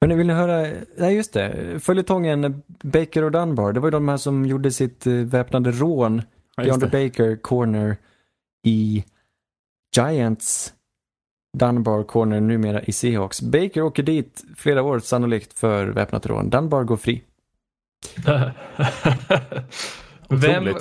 [0.05, 4.07] Hörni, vill ni höra, nej just det, följetongen Baker och Dunbar, det var ju de
[4.07, 6.21] här som gjorde sitt eh, väpnade rån,
[6.55, 7.09] Ja, DeAndre det.
[7.09, 7.97] Baker, corner,
[8.63, 9.05] i
[9.97, 10.73] Giants.
[11.57, 13.41] Dunbar corner numera i Seahawks.
[13.41, 16.49] Baker åker dit flera år sannolikt för väpnat rån.
[16.49, 17.23] Dunbar går fri.
[20.29, 20.75] vem,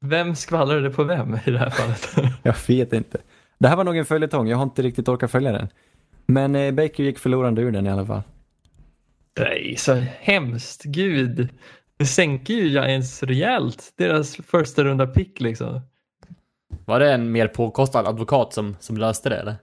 [0.00, 2.34] vem skvallrade på vem i det här fallet?
[2.42, 3.18] Jag vet inte.
[3.58, 5.68] Det här var nog en följetong, jag har inte riktigt orkat följa den.
[6.26, 8.22] Men eh, Baker gick förlorande ur den i alla fall.
[9.40, 10.82] Nej, så hemskt.
[10.82, 11.48] Gud.
[11.98, 13.92] Det sänker ju Giants rejält.
[13.96, 15.80] Deras första runda pick liksom.
[16.84, 19.56] Var det en mer påkostad advokat som, som löste det eller?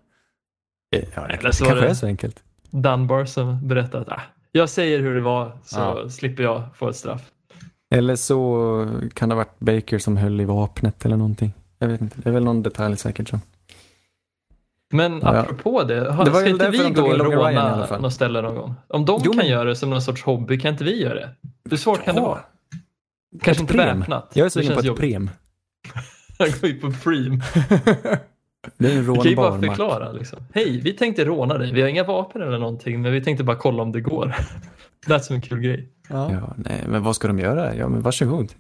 [1.15, 2.43] Ja, Eller det så var kanske det- är så enkelt.
[2.69, 4.21] Dunbar som berättade att ah,
[4.51, 6.09] jag säger hur det var så Ja.
[6.09, 7.31] slipper jag få ett straff.
[7.95, 11.53] Eller så kan det ha varit Baker som höll i vapnet eller någonting.
[11.79, 13.41] Jag vet inte, det är väl någon detalj säkert som.
[14.93, 15.27] Men Ja.
[15.27, 18.75] apropå det, har, Det var ska inte vi gå och råna något ställe någon gång?
[18.87, 21.13] Om de Jo, kan men- göra det som någon sorts hobby, kan inte vi göra
[21.15, 21.29] det?
[21.69, 22.27] Hur svårt kan det Ja.
[22.27, 22.39] vara?
[23.41, 24.31] Kanske inte väpnat.
[24.33, 25.01] Jag är sugen på ett jobbigt.
[25.11, 25.29] prem.
[26.37, 27.41] Jag går ju på Preem.
[28.77, 30.39] Det är en Vi kan ju bara rånbar förklara liksom.
[30.53, 31.73] Hej, vi tänkte råna dig.
[31.73, 34.35] Vi har inga vapen eller någonting, men vi tänkte bara kolla om det går.
[35.05, 35.89] Det lät som en kul grej.
[36.09, 36.31] Ja.
[36.31, 37.75] Ja, nej, men vad ska de göra?
[37.75, 38.53] Ja, men varsågod.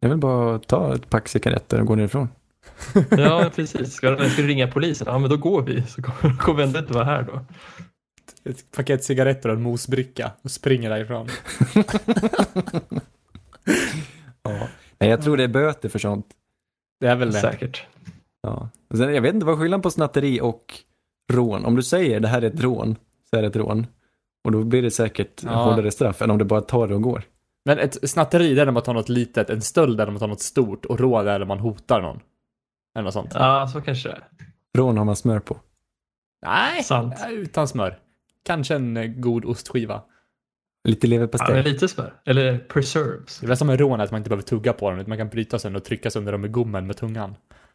[0.00, 2.28] Jag vill bara ta ett pack cigaretter och gå nerifrån.
[3.10, 3.92] Ja, precis.
[3.94, 5.06] Ska, ska du ringa polisen?
[5.10, 5.82] Ja, men då går vi.
[5.82, 7.44] Så kommer vi ändå inte vara här då.
[8.50, 11.28] Ett paket cigaretter och en mosbricka och springer därifrån.
[14.42, 14.68] Ja.
[14.98, 16.26] Nej, jag tror det är böter för sånt.
[17.00, 17.40] Det är väl det.
[17.40, 17.86] Säkert.
[18.42, 18.68] Ja.
[18.90, 20.74] Och Sen, jag vet inte vad skillnaden på snatteri och
[21.32, 21.64] rån.
[21.64, 22.96] Om du säger det här är ett rån,
[23.30, 23.86] så är det ett rån.
[24.44, 25.50] Och då blir det säkert Ja.
[25.64, 27.22] hårdare straff än om du bara tar det och går.
[27.64, 30.20] Men ett snatteri det är när man tar något litet, en stöld är när man
[30.20, 32.20] tar något stort och rån är när man hotar någon.
[32.94, 33.30] Eller något sånt.
[33.34, 34.22] Ja, så kanske det är.
[34.78, 35.56] Rån har man smör på.
[36.46, 37.14] Nej, Sant.
[37.30, 37.98] utan smör.
[38.44, 40.02] Kanske en eh, god ostskiva.
[40.88, 41.54] Lite Ja, leverpastej.
[41.54, 42.14] men lite smör.
[42.24, 43.38] Eller preserves.
[43.40, 45.18] Det är väl som en rån att man inte behöver tugga på dem, utan man
[45.18, 47.34] kan bryta sönder och trycka sönder dem med gommen med tungan.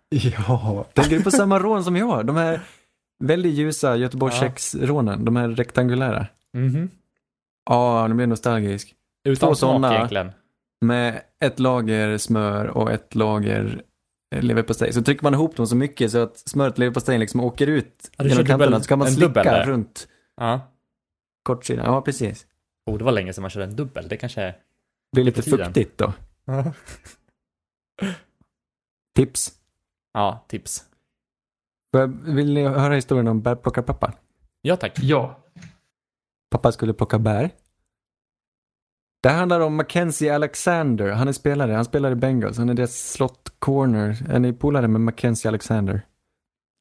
[0.10, 2.26] Ja, tänker du på samma rån som jag?
[2.26, 2.60] De här
[3.20, 6.28] väldigt ljusa Göteborgskex-rånen, de här rektangulära.
[6.54, 6.90] Mhm.
[7.70, 8.96] Ja, nu blir jag nostalgisk.
[9.24, 9.96] Utan Två smak såna.
[9.96, 10.32] egentligen.
[10.82, 13.82] Med ett lager smör och ett lager
[14.32, 14.94] leverpastej.
[14.94, 18.26] Så trycker man ihop dem så mycket så att smöret leverpastejen liksom åker ut Ja,
[18.26, 18.80] genom kanterna.
[18.80, 20.08] Så kan man slicka dubbel runt
[20.38, 20.62] Ja.
[21.44, 21.86] kortsidan.
[21.86, 22.48] Ja, precis.
[22.86, 24.08] Oh, det var länge sedan man körde en dubbel.
[24.08, 24.58] Det kanske är...
[25.12, 26.14] Blir lite fuktigt då.
[26.46, 26.74] Ja.
[29.16, 29.54] Tips.
[30.14, 30.84] Ja, tips.
[32.26, 34.14] Vill ni höra historien om bärplockarpappa?
[34.62, 35.00] Ja, tack.
[35.02, 35.40] Ja.
[36.52, 37.50] Pappa skulle plocka bär.
[39.26, 41.12] Det här handlar om Mackenzie Alexander.
[41.12, 41.72] Han är spelare.
[41.72, 42.58] Han spelar i Bengals.
[42.58, 44.18] Han är deras slot corner.
[44.30, 46.02] Är ni polare med Mackenzie Alexander?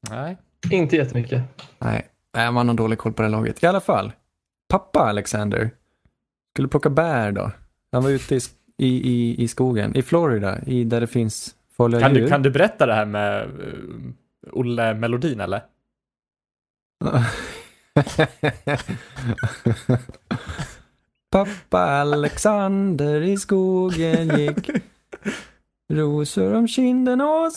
[0.09, 0.37] Nej.
[0.71, 1.41] Inte jättemycket.
[1.79, 3.63] Nej, Nej, man har dålig koll på det laget.
[3.63, 4.11] I alla fall.
[4.69, 5.69] Pappa Alexander
[6.53, 7.51] skulle plocka bär då.
[7.91, 8.39] Han var ute i,
[8.77, 9.95] i, i, i skogen.
[9.95, 10.61] I Florida.
[10.65, 12.21] I, där det finns farliga Kan djur.
[12.21, 14.11] du, kan du berätta det här med uh,
[14.51, 15.61] Olle Melodin eller?
[21.35, 24.69] Pappa Alexander i skogen gick
[25.93, 27.51] Rosor om kinden och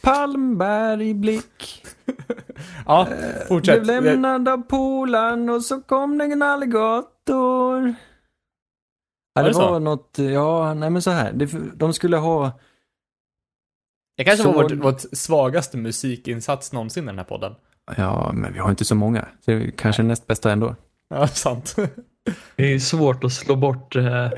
[0.00, 1.84] palmbär i blick
[2.86, 3.08] Ja,
[3.48, 3.82] fortsätt.
[3.82, 7.94] Blev lämnad av polaren och så kom det en alligator
[9.34, 11.32] Ja, Var det var något, ja, nej men så här.
[11.76, 12.52] De skulle ha,
[14.16, 17.54] Det kanske var Så- vårt, vårt svagaste musikinsats någonsin i den här podden.
[17.96, 19.22] ja, men vi har inte så många.
[19.40, 20.74] Så det är kanske näst bästa ändå.
[21.08, 21.76] Ja, sant.
[22.56, 23.96] Det är svårt att slå bort.
[23.96, 24.30] Eh,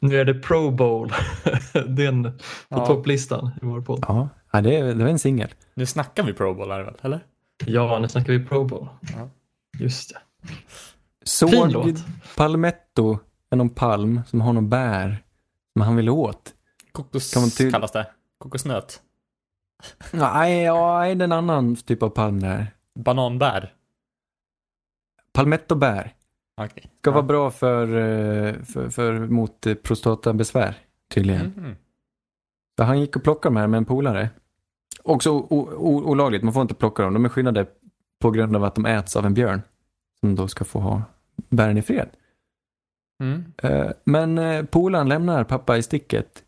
[0.00, 1.12] nu är det Pro Bowl.
[1.88, 2.30] Den på
[2.68, 2.86] Ja.
[2.86, 4.04] topplistan i vår podd.
[4.08, 5.48] Ja, ja det, det var en singel.
[5.74, 7.20] Nu snackar vi Pro Bowl här väl, eller?
[7.66, 8.88] Ja, nu snackar vi Pro Bowl.
[9.00, 9.28] Ja.
[9.78, 10.18] Just det.
[11.24, 12.04] Såg Fin låt.
[12.36, 13.18] Palmetto,
[13.50, 15.22] är någon palm som har någon bär
[15.72, 16.52] som han vill åt.
[16.92, 18.06] Kokos Kan man ty- kallas det.
[18.38, 19.00] Kokosnöt.
[20.12, 22.66] Nej, ja, nej, det är en annan typ av palm där.
[22.98, 23.72] Bananbär.
[25.32, 26.12] Palmettobär.
[26.56, 26.90] Okej.
[27.00, 27.14] Ska Ja.
[27.14, 30.78] vara bra för, eh, för, för mot eh, prostatabesvär
[31.14, 31.76] tydligen.
[32.78, 34.30] Så han gick och plockade de här med en polare.
[35.02, 35.46] Också o-
[35.76, 37.14] o- olagligt, man får inte plocka dem.
[37.14, 37.66] De är skyddade
[38.20, 39.62] på grund av att de äts av en björn.
[40.20, 41.02] Som då ska få ha
[41.48, 42.08] bären i fred.
[43.22, 43.44] Mm.
[43.62, 46.44] Eh, Men polaren lämnar pappa i sticket.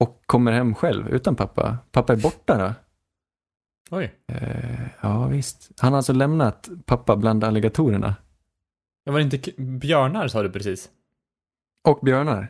[0.00, 1.78] Och kommer hem själv utan pappa.
[1.90, 2.74] Pappa är borta då.
[3.96, 4.14] Oj.
[5.00, 5.70] Ja visst.
[5.80, 8.14] Han har alltså lämnat pappa bland alligatorerna.
[9.10, 10.90] Det var inte björnar sa du precis.
[11.88, 12.48] Och björnar.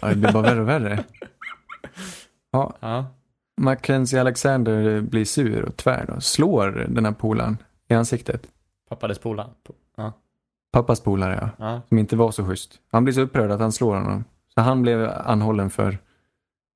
[0.00, 1.04] Ja, det blir bara värre och värre.
[2.52, 3.06] Ja, Ja.
[3.56, 7.56] Mackenzie Alexander blir sur och tvär och slår den här polaren
[7.88, 8.46] i ansiktet.
[8.88, 9.50] Pappades pola.
[9.96, 10.12] Ja.
[10.72, 11.80] Pappas polare ja, Ja.
[11.88, 12.80] som inte var så schysst.
[12.92, 14.24] Han blir så upprörd att han slår honom.
[14.54, 15.98] Så han blev anhållen för,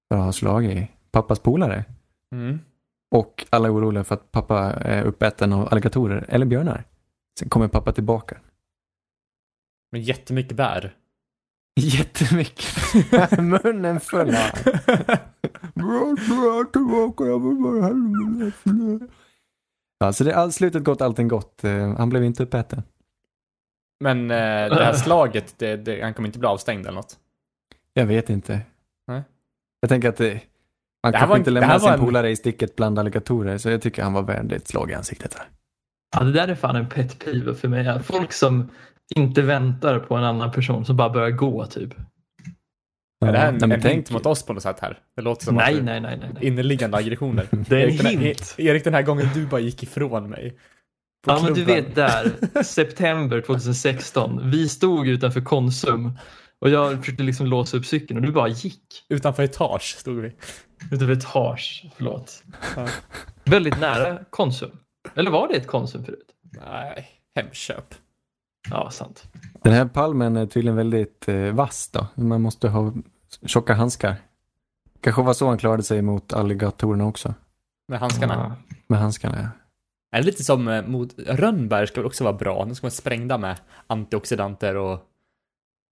[0.09, 1.85] för att ha slagit pappas polare.
[2.33, 2.61] Mm.
[3.11, 6.85] Och alla är oroliga för att pappa är uppäten av alligatorer eller björnar.
[7.39, 8.37] Sen kommer pappa tillbaka.
[9.93, 10.95] Men jättemycket bär.
[11.81, 12.67] Jättemycket.
[13.39, 14.75] Munnen full av.
[19.99, 21.65] Ja, så det är all, slutet gott, allting gott.
[21.65, 22.83] Eh, Han blev inte uppäten.
[24.05, 24.37] Men eh,
[24.77, 27.17] det här slaget, det, det, han kommer inte bli avstängd eller något.
[27.93, 28.61] Jag vet inte.
[29.07, 29.23] Nej.
[29.81, 30.41] Jag tänker att det,
[31.03, 33.83] man Det kanske inte lämnar var sin en- polare i sticket bland alligatorer, så jag
[33.83, 35.35] tycker han var värd ett slag i ansiktet.
[35.35, 35.49] Här.
[36.17, 38.03] Ja, det där är fan en pet peeve för mig.
[38.03, 38.69] Folk som
[39.17, 41.95] inte väntar på en annan person som bara börjar gå typ.
[43.27, 44.99] är det här en, nej, men en tänk- hint mot oss på något sätt här?
[45.17, 46.31] Det låter som Nej, att nej, nej, nej.
[46.35, 46.47] nej.
[46.47, 47.47] inneliggande aggressioner.
[47.69, 48.55] Det är en Erik, den här, hint.
[48.59, 50.59] Erik, den här gången du bara gick ifrån mig.
[51.27, 52.33] Ja, men du vet där,
[52.63, 54.51] september 2016.
[54.51, 56.19] Vi stod utanför Konsum
[56.61, 58.83] och jag försökte liksom låsa upp cykeln och du bara gick.
[59.09, 60.33] Utanför etage stod vi.
[60.93, 62.43] Utanför etage, förlåt.
[62.77, 62.89] Ja.
[63.45, 64.71] Väldigt nära Konsum.
[65.15, 66.29] Eller var det ett Konsum förut?
[66.71, 67.95] Nej, Hemköp.
[68.71, 69.29] Ja, sant.
[69.63, 72.07] Den här palmen är tydligen väldigt eh, vass då.
[72.15, 72.93] Man måste ha
[73.47, 74.17] tjocka handskar.
[75.01, 77.35] Kanske var så han klarade sig mot alligatorerna också.
[77.89, 78.35] Med handskarna.
[78.69, 78.77] Ja.
[78.87, 79.49] Med handskarna, ja.
[80.17, 82.65] Är det lite som eh, mot Rönnberg ska väl också vara bra.
[82.65, 85.01] De ska vara sprängda med antioxidanter och,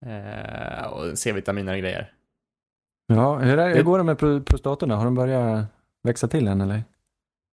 [0.06, 2.12] eh, och C-vitaminer och grejer.
[3.06, 4.96] Ja, hur, är, hur går det med pro- prostatorna?
[4.96, 5.66] Har de börjat
[6.02, 6.84] växa till än eller?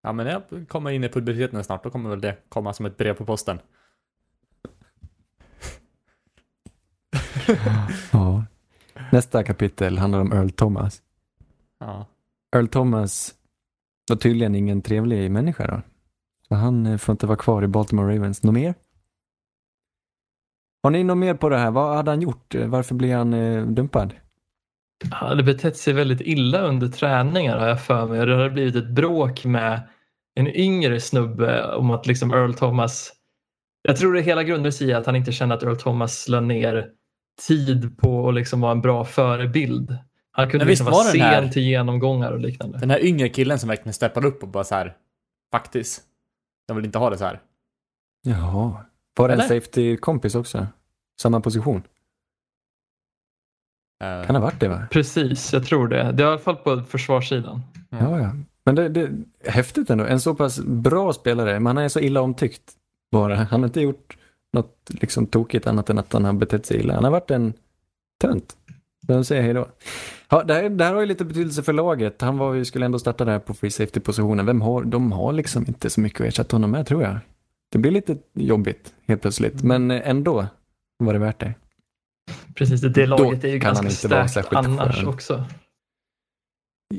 [0.03, 2.97] Ja, men jag kommer in i puberteten snart, då kommer väl det komma som ett
[2.97, 3.59] brev på posten.
[8.11, 8.45] Ja.
[9.11, 11.01] Nästa kapitel handlar om Earl Thomas.
[11.79, 12.05] Ja.
[12.55, 13.33] Earl Thomas
[14.09, 15.81] var tydligen ingen trevlig människa då.
[16.47, 18.43] Så han eh, får inte vara kvar i Baltimore Ravens.
[18.43, 18.75] Något mer?
[20.83, 21.71] Har ni något mer på det här?
[21.71, 22.55] Vad hade han gjort?
[22.55, 24.13] Varför blev han eh, dumpad?
[25.11, 28.25] Han hade betett sig väldigt illa under träningar har jag för mig.
[28.25, 29.87] Det hade blivit ett bråk med
[30.35, 33.13] en yngre snubbe om att liksom Earl Thomas
[33.87, 36.39] jag tror det hela grundar sig i att han inte kände att Earl Thomas la
[36.39, 36.89] ner
[37.41, 39.97] tid på att liksom vara en bra förebild.
[40.31, 42.77] Han kunde Men liksom vara sen här- till genomgångar och liknande.
[42.77, 44.97] Den här yngre killen som verkligen steppade upp och bara så här,
[45.51, 46.01] faktiskt,
[46.67, 47.41] jag vill inte ha det så här.
[48.23, 48.85] Jaha.
[49.17, 50.67] Var det en safety-kompis också?
[51.21, 51.83] Samma position?
[54.03, 54.87] Eh, Kan ha varit det va?
[54.91, 56.11] Precis, jag tror det.
[56.11, 57.61] Det är i alla fall på försvarssidan.
[57.89, 58.31] Ja, ja.
[58.65, 59.11] Men det, det är
[59.51, 60.05] häftigt ändå.
[60.05, 62.71] En så pass bra spelare, men han är så illa omtyckt
[63.11, 63.35] bara.
[63.35, 64.17] Han har inte gjort
[64.53, 66.93] något liksom tokigt annat än att han har betett sig illa.
[66.93, 67.53] Han har varit en
[68.21, 68.57] tönt.
[69.07, 69.67] Vem säger hej då?
[70.29, 72.21] Ja, det, här, det här har ju lite betydelse för laget.
[72.21, 74.45] Han var skulle ändå starta där på free safety-positionen.
[74.45, 77.17] Vem har, de har liksom inte så mycket att ersätta honom med tror jag.
[77.71, 80.47] Det blir lite jobbigt helt plötsligt, men ändå
[80.97, 81.53] var det värt det.
[82.55, 85.07] Precis, det, det Då laget är ju ganska starkt annars skön.
[85.07, 85.43] också.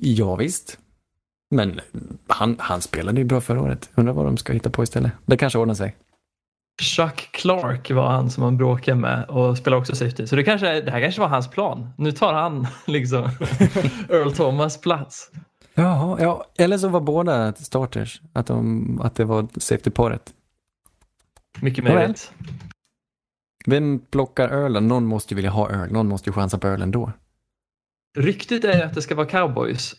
[0.01, 0.79] Ja, visst.
[1.51, 1.81] Men
[2.27, 3.91] han, han spelade ju bra förra året.
[3.95, 5.13] Undrar vad de ska hitta på istället.
[5.27, 5.97] Det kanske ordnar sig.
[6.83, 10.27] Chuck Clark var han som han bråkade med och spelade också safety.
[10.27, 11.91] Så det, kanske, det här kanske var hans plan.
[11.99, 13.23] Nu tar han liksom
[14.09, 15.31] Earl Thomas plats.
[15.75, 16.45] Jaha, ja.
[16.59, 18.21] Eller så var båda starters.
[18.33, 20.35] Att, de, att det var safety-paret.
[21.61, 22.33] Mycket möjligt.
[23.67, 24.89] Vem plockar Earlen?
[24.89, 25.93] Någon måste ju vilja ha Earl.
[25.93, 27.13] Någon måste ju chansa på Earl ändå.
[28.19, 29.95] Ryktet är att det ska vara cowboys.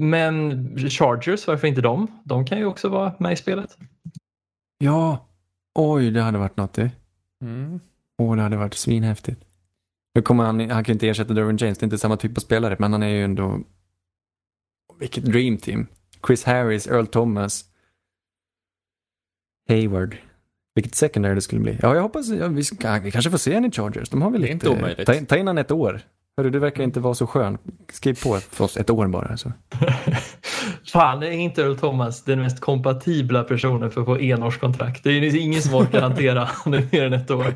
[0.00, 2.20] Men Chargers, varför inte de?
[2.24, 3.76] De kan ju också vara med i spelet.
[4.78, 5.29] Ja.
[5.74, 6.90] Oj, det hade varit något det.
[7.42, 7.80] Mm.
[8.18, 9.44] Åh, det hade varit svinhäftigt.
[10.14, 12.40] Nu kommer han, han kan inte ersätta Derwin James, det är inte samma typ av
[12.40, 13.60] spelare, men han är ju ändå...
[14.98, 15.86] Vilket dream team.
[16.26, 17.64] Chris Harris, Earl Thomas,
[19.68, 20.16] Hayward.
[20.74, 21.78] Vilket secondary det skulle bli.
[21.82, 24.08] Ja, jag hoppas, ja, vi, ska, vi kanske får se en i Chargers.
[24.10, 24.66] De har väl Det är lite...
[24.66, 25.06] inte omöjligt.
[25.06, 26.00] Ta, ta in han ett år.
[26.36, 27.58] Hörru, du verkar inte vara så skön.
[27.92, 29.36] Skriv på för oss ett år bara.
[29.36, 29.52] Så.
[30.92, 35.04] Fan, är inte Earl Thomas den mest kompatibla personen för att få enårskontrakt?
[35.04, 37.54] Det är ju ingen som orkar hantera honom mer än ett år.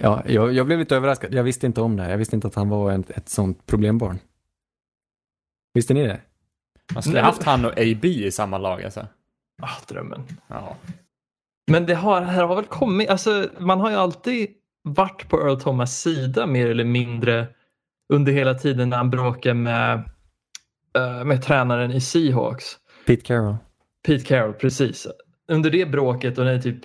[0.00, 1.34] Ja, jag, jag blev lite överraskad.
[1.34, 2.10] Jag visste inte om det här.
[2.10, 4.18] Jag visste inte att han var ett, ett sånt problembarn.
[5.74, 6.20] Visste ni det?
[6.94, 7.24] Man skulle Nej.
[7.24, 9.06] haft han och AB i samma lag alltså.
[9.62, 10.22] Ah, drömmen.
[10.48, 10.76] Ja.
[11.66, 14.48] Men det har, här har väl kommit, alltså man har ju alltid
[14.82, 17.46] varit på Earl Thomas sida mer eller mindre
[18.12, 20.10] under hela tiden när han bråkar med,
[21.24, 22.64] med tränaren i Seahawks.
[23.06, 23.56] Pete Carroll.
[24.06, 25.06] Pete Carroll, precis.
[25.48, 26.78] Under det bråket och när typ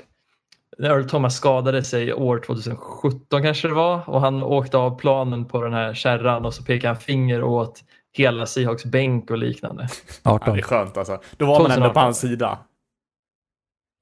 [0.78, 5.46] när Earl Thomas skadade sig år 2017 kanske det var och han åkte av planen
[5.46, 9.88] på den här kärran och så pekade han finger åt hela Seahawks bänk och liknande.
[10.24, 10.54] ja, 18.
[10.54, 11.22] det är skönt alltså.
[11.38, 12.04] Då var man ändå på 2018.
[12.04, 12.60] hans sida.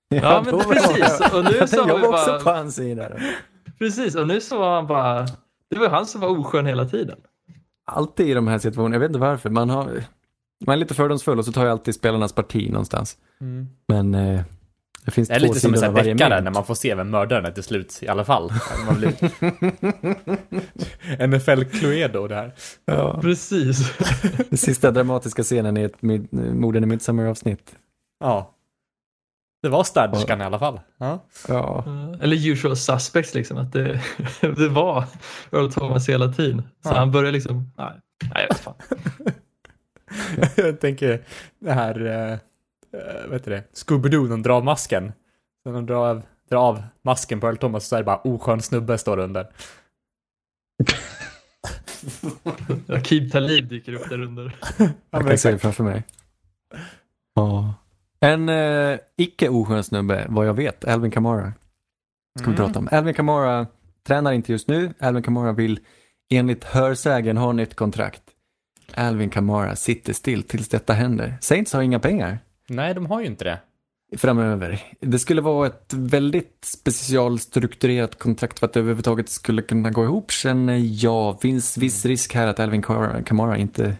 [0.10, 1.20] Ja, men var precis.
[1.22, 3.10] jag- Och nu så jag har vi var också bara- på hans sida.
[3.10, 3.16] Då.
[3.80, 5.26] Precis, och nu så var han bara,
[5.70, 7.18] det var han som var oskön hela tiden.
[7.91, 10.03] Alltid i de här situationerna, jag vet inte varför, man har...
[10.65, 13.17] man är lite fördomsfull och så tar jag alltid spelarnas parti någonstans.
[13.41, 13.67] Mm.
[13.88, 14.41] Men eh,
[15.07, 17.45] det finns Det är två lite som en deckare när man får se vem mördaren
[17.45, 18.51] är till slut i alla fall.
[18.97, 19.13] Blir...
[21.27, 22.53] NFL Cluedo det här.
[22.85, 23.97] Ja, Precis.
[24.49, 27.75] den sista dramatiska scenen i ett morden i Midsommar-avsnitt.
[28.19, 28.53] Ja.
[29.62, 30.80] Det var städerskan i alla fall.
[30.97, 31.26] Ja.
[31.47, 31.84] Ja.
[32.22, 33.58] Eller usual suspects liksom.
[33.58, 34.01] Att det,
[34.41, 35.05] det var
[35.51, 36.62] Earl Thomas hela tiden.
[36.84, 36.95] Så Ja.
[36.97, 37.91] han började liksom, nej,
[38.34, 38.74] nej jag vet fan.
[40.55, 41.22] Jag tänker
[41.60, 42.38] det här, eh,
[43.26, 45.12] vad heter det, Scooby-Doo, de drar av masken.
[45.66, 48.62] När de drar av, drar av masken på Earl Thomas så är det bara oskön
[48.62, 49.47] snubbe står under.
[52.88, 54.55] Akib Talib dyker upp där under.
[54.78, 56.03] Ja, Jag kan se framför mig.
[57.36, 57.74] Ja.
[58.20, 61.53] En eh, icke oskön snubbe, vad jag vet, Alvin Kamara.
[62.39, 62.65] Ska vi Mm.
[62.68, 62.89] prata om.
[62.91, 63.68] Alvin Kamara
[64.07, 64.93] tränar inte just nu.
[64.99, 65.80] Alvin Kamara vill
[66.30, 68.22] enligt hörsägen ha nytt kontrakt.
[68.95, 71.38] Alvin Kamara sitter still tills detta händer.
[71.41, 72.39] Saints har inga pengar
[72.70, 73.59] Nej, de har ju inte det.
[74.18, 74.82] framöver.
[74.99, 80.32] Det skulle vara ett väldigt specialstrukturerat kontrakt för att det överhuvudtaget skulle kunna gå ihop.
[80.32, 82.82] Känner jag, finns viss risk här att Alvin
[83.26, 83.95] Kamara inte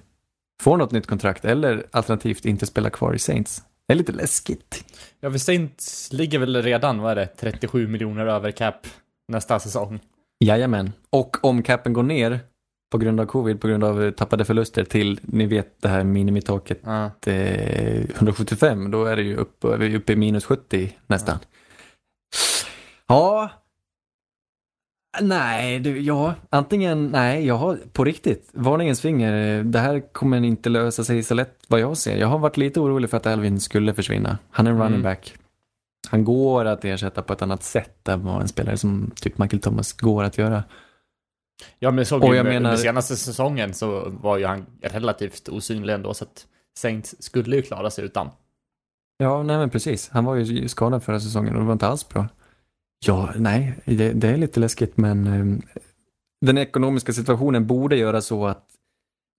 [0.62, 3.64] får något nytt kontrakt eller alternativt inte spelar kvar i Saints.
[3.88, 4.86] Det är lite läskigt.
[5.20, 8.88] Ja, för Saints ligger väl redan, vad är det, 37 miljoner över cap
[9.28, 10.00] nästa säsong.
[10.40, 10.92] Jajamän.
[11.10, 12.40] Och om capen går ner
[12.92, 16.80] på grund av covid, på grund av tappade förluster till, ni vet det här minimitaket
[16.84, 17.06] Ja.
[17.26, 21.40] eh, 175, då är det ju upp, är vi uppe i minus 70 nästan.
[23.08, 23.50] Ja.
[25.22, 30.70] Nej, du, ja, antingen, nej, jag har på riktigt, varningens finger, det här kommer inte
[30.70, 32.18] lösa sig så lätt vad jag ser.
[32.18, 34.38] Jag har varit lite orolig för att Alvin skulle försvinna.
[34.52, 34.88] Han är en Mm.
[34.88, 35.34] running back.
[36.10, 39.62] Han går att ersätta på ett annat sätt än vad en spelare som typ Michael
[39.62, 40.64] Thomas går att göra.
[41.80, 45.50] Ja, men såg Och jag med- menar- under senaste säsongen så var ju han relativt
[45.50, 46.46] osynlig ändå, så att
[46.80, 48.30] Saints skulle ju klara sig utan.
[49.18, 50.10] Ja, nej men precis.
[50.10, 52.28] Han var ju skadad förra säsongen och det var inte alls bra.
[53.06, 55.76] Ja, nej, det, det är lite läskigt men eh,
[56.42, 58.66] den ekonomiska situationen borde göra så att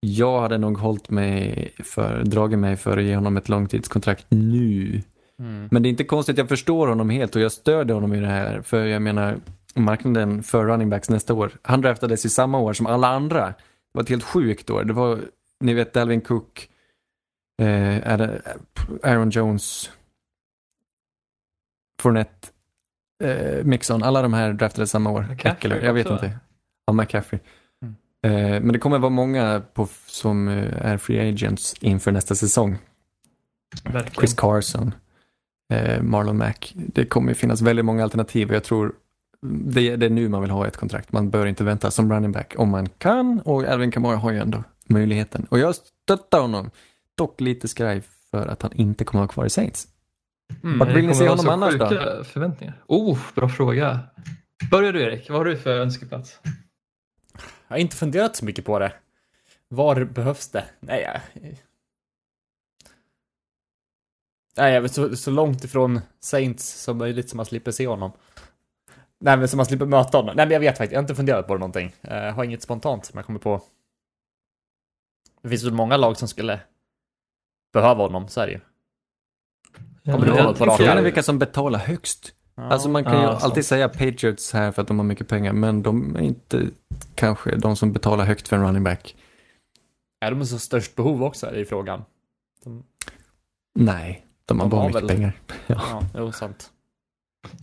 [0.01, 5.03] jag hade nog hållit mig för, dragit mig för att ge honom ett långtidskontrakt nu.
[5.39, 5.69] Mm.
[5.71, 8.27] Men det är inte konstigt, jag förstår honom helt och jag stödjer honom i det
[8.27, 8.63] här.
[8.63, 9.41] För jag menar,
[9.75, 13.47] marknaden för running backs nästa år, han draftades i samma år som alla andra.
[13.47, 13.55] Det
[13.93, 14.85] var ett helt sjukt år.
[14.85, 15.21] Det var,
[15.61, 16.69] ni vet Dalvin Cook,
[17.63, 18.13] eh,
[19.03, 19.91] Aaron Jones,
[22.03, 22.49] Fournette,
[23.25, 25.27] eh, Mixon, alla de här draftades samma år.
[25.31, 26.39] McCaffrey jag vet också, inte.
[26.87, 27.41] Ja, McCaffrey.
[27.83, 27.95] Mm.
[28.23, 32.79] Eh, men det kommer vara många på, som eh, är free agents inför nästa säsong.
[33.85, 34.15] Verkligen.
[34.15, 34.95] Chris Carson,
[35.73, 36.73] eh, Marlon Mack.
[36.75, 38.93] Det kommer finnas väldigt många alternativ och jag tror
[39.43, 41.13] det, det är nu man vill ha ett kontrakt.
[41.13, 44.39] Man bör inte vänta som running back om man kan och Alvin Kamara har ju
[44.39, 45.47] ändå möjligheten.
[45.51, 46.71] Och jag stöttar honom,
[47.15, 49.89] dock lite skraj för att han inte kommer att vara kvar i Saints.
[50.63, 50.79] Mm.
[50.79, 51.89] Vart vill ni se honom så annars då?
[52.25, 52.83] förväntningar.
[52.87, 54.01] Oh, bra fråga.
[54.71, 56.41] Börjar du Erik, vad har du för önskeplats?
[57.69, 58.93] Jag har inte funderat så mycket på det.
[59.69, 60.65] Var behövs det?
[60.81, 61.21] Nej, jag...
[64.57, 68.13] Nej, jag vet så, så långt ifrån Saints som möjligt som man slipper se honom.
[69.21, 70.37] Nej, men som man slipper möta honom.
[70.37, 71.95] Nej, men jag vet faktiskt, jag har inte funderat på det någonting.
[72.03, 73.63] Eh, Jag har inget spontant som jag kommer på.
[75.43, 76.61] Det finns väl många lag som skulle
[77.73, 78.61] behöva honom, så är det ju.
[80.13, 82.33] Kommer du ihåg på Frågan är vilka som betalar högst.
[82.57, 82.63] Ja.
[82.63, 85.53] Alltså man kan ju Ja, alltid säga Patriots här för att de har mycket pengar,
[85.53, 86.63] men de är inte
[87.15, 89.17] kanske de som betalar högt för en running back.
[90.21, 92.05] Är de så störst behov också, är det ju frågan.
[92.65, 92.83] De,
[93.79, 95.33] Nej, de har De bara har mycket väl- pengar.
[95.67, 96.71] ja, jo, sant.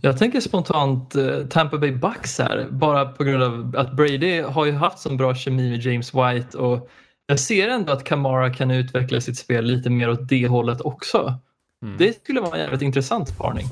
[0.00, 4.64] Jag tänker spontant eh, Tampa Bay Bucks här, bara på grund av att Brady har
[4.64, 6.90] ju haft så bra kemi med James White och
[7.26, 11.34] jag ser ändå att Kamara kan utveckla sitt spel lite mer åt det hållet också.
[11.82, 11.96] Mm.
[11.98, 13.66] Det skulle vara en jävligt intressant parning.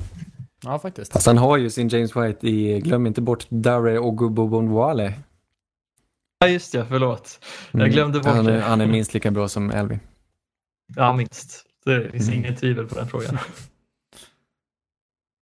[0.63, 1.13] Ja, faktiskt.
[1.13, 5.15] Fast han har ju sin James White i, glöm inte bort Dare Ogubobonwale.
[6.39, 7.45] Ja just det, förlåt.
[7.73, 8.61] Jag glömde bort han är, det.
[8.61, 10.01] han är minst lika bra som Alvin.
[10.97, 11.67] Ja, minst.
[11.85, 12.39] Det finns Mm.
[12.45, 13.39] inget tvivel på den frågan.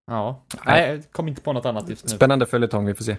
[0.07, 0.45] Ja.
[0.67, 2.09] Nej, jag kom inte på något annat just nu.
[2.09, 3.17] Spännande följetong, vi får se.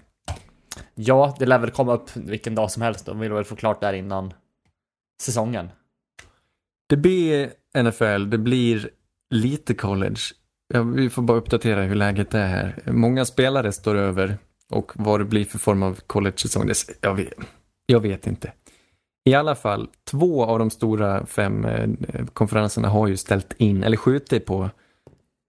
[0.96, 3.06] Ja, det lär väl komma upp vilken dag som helst.
[3.06, 4.34] De vill väl få klart där innan
[5.22, 5.70] säsongen.
[6.90, 8.90] Det blir NFL, det blir
[9.34, 10.20] lite college.
[10.74, 12.80] Ja, vi får bara uppdatera hur läget är här.
[12.86, 14.38] Många spelare står över
[14.70, 16.72] och vad det blir för form av college-säsong,
[17.02, 17.34] jag, vet,
[17.86, 18.54] jag vet inte.
[19.26, 21.90] I alla fall, två av de stora fem eh,
[22.34, 24.70] konferenserna har ju ställt in, eller skjutit på,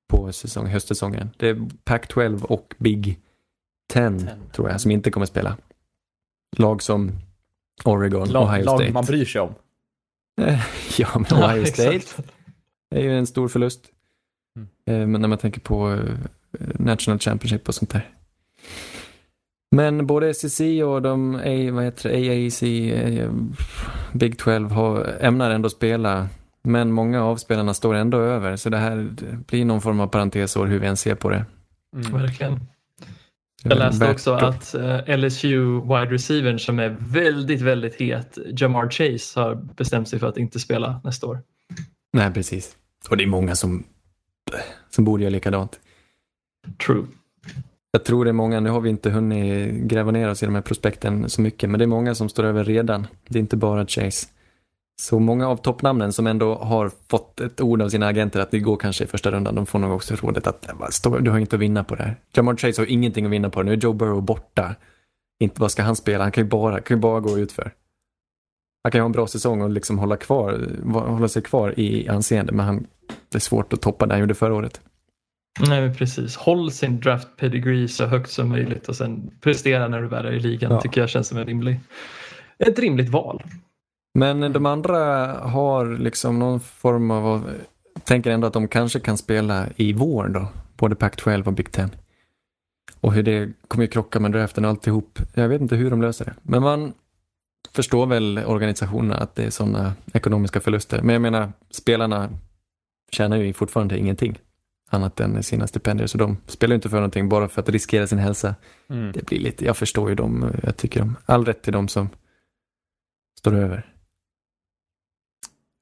[0.09, 1.31] på säsong, höstsäsongen.
[1.37, 1.55] Det är
[1.85, 3.19] Pac-12 och Big
[3.93, 4.51] Ten, Ten.
[4.53, 5.57] tror jag, som inte kommer spela.
[6.57, 7.13] Lag som
[7.85, 8.85] Oregon, Lag, Ohio State.
[8.85, 9.55] lag man bryr sig om.
[10.99, 12.23] ja, men Ohio State.
[12.95, 13.81] Är ju en stor förlust.
[14.57, 14.69] Mm.
[14.87, 15.99] Eh, Men när man tänker på eh,
[16.75, 18.11] National Championship och sånt där.
[19.77, 23.31] Men både SEC och de A, vad heter det, AAC, eh,
[24.13, 26.29] Big 12 har, ämnar ändå spela.
[26.63, 28.57] Men många av spelarna står ändå över.
[28.57, 29.11] Så det här
[29.47, 31.45] blir någon form av parentesår hur vi än ser på det.
[31.97, 32.13] Mm.
[32.13, 32.61] Verkligen.
[33.63, 34.75] Jag läste också att
[35.07, 40.37] LSU wide receiver som är väldigt, väldigt het, Jamar Chase, har bestämt sig för att
[40.37, 41.43] inte spela nästa år.
[42.13, 42.77] Nej, precis.
[43.11, 43.85] Och det är många som,
[44.91, 45.81] som borde göra likadant.
[46.87, 47.05] True.
[47.93, 50.55] Jag tror det är många, nu har vi inte hunnit gräva ner oss i de
[50.55, 53.07] här prospekten så mycket, men det är många som står över redan.
[53.29, 54.27] Det är inte bara Chase.
[55.01, 58.59] Så många av toppnamnen som ändå har fått ett ord av sina agenter att det
[58.59, 61.39] går kanske i första rundan, de får nog också rådet att "Vad står- du har
[61.39, 62.17] inget att vinna på det här.
[62.35, 63.67] Jamar Chase har ingenting att vinna på det.
[63.67, 64.75] Nu är Joe Burrow borta.
[65.41, 66.25] Inte, vad ska han spela?
[66.25, 67.73] Han kan ju bara, kan ju bara gå ut för.
[68.85, 72.09] Han kan ju ha en bra säsong och liksom hålla, kvar, hålla sig kvar i
[72.09, 72.87] anseende, men han,
[73.29, 74.81] det är svårt att toppa det han gjorde förra året.
[75.69, 76.37] Nej, precis.
[76.37, 80.33] Håll sin draft pedigree så högt som möjligt och sen prestera när du väl är
[80.33, 80.81] i ligan Ja.
[80.81, 81.81] tycker jag känns som en rimlig,
[82.59, 83.43] ett rimligt val.
[84.19, 84.99] Men de andra
[85.41, 87.51] har liksom någon form av,
[88.05, 91.91] tänker ändå att de kanske kan spela i vår då, både Pac-12 och Big Ten.
[93.01, 95.19] Och hur det kommer ju krocka med draften och alltihop.
[95.35, 96.35] Jag vet inte hur de löser det.
[96.43, 96.93] Men man
[97.73, 101.03] förstår väl organisationerna att det är sådana ekonomiska förluster.
[101.03, 102.31] Men jag menar, spelarna
[103.11, 104.39] tjänar ju fortfarande ingenting
[104.91, 106.07] annat än sina stipendier.
[106.07, 108.55] Så de spelar ju inte för någonting bara för att riskera sin hälsa.
[108.89, 109.13] Mm.
[109.13, 112.09] Det blir lite, jag förstår ju dem, jag tycker om all rätt till dem som
[113.39, 113.91] står över.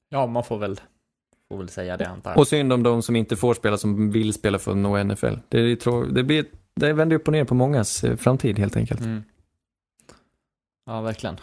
[0.08, 0.80] Ja, man får väl,
[1.48, 2.38] får väl säga det antar jag.
[2.38, 5.34] Och synd om de som inte får spela, som vill spela för att nå NFL.
[5.48, 8.76] Det, är, trå- det, blir, det vänder upp och ner på mångas eh, framtid helt
[8.76, 9.00] enkelt.
[9.00, 9.22] Mm.
[10.86, 11.36] Ja, verkligen.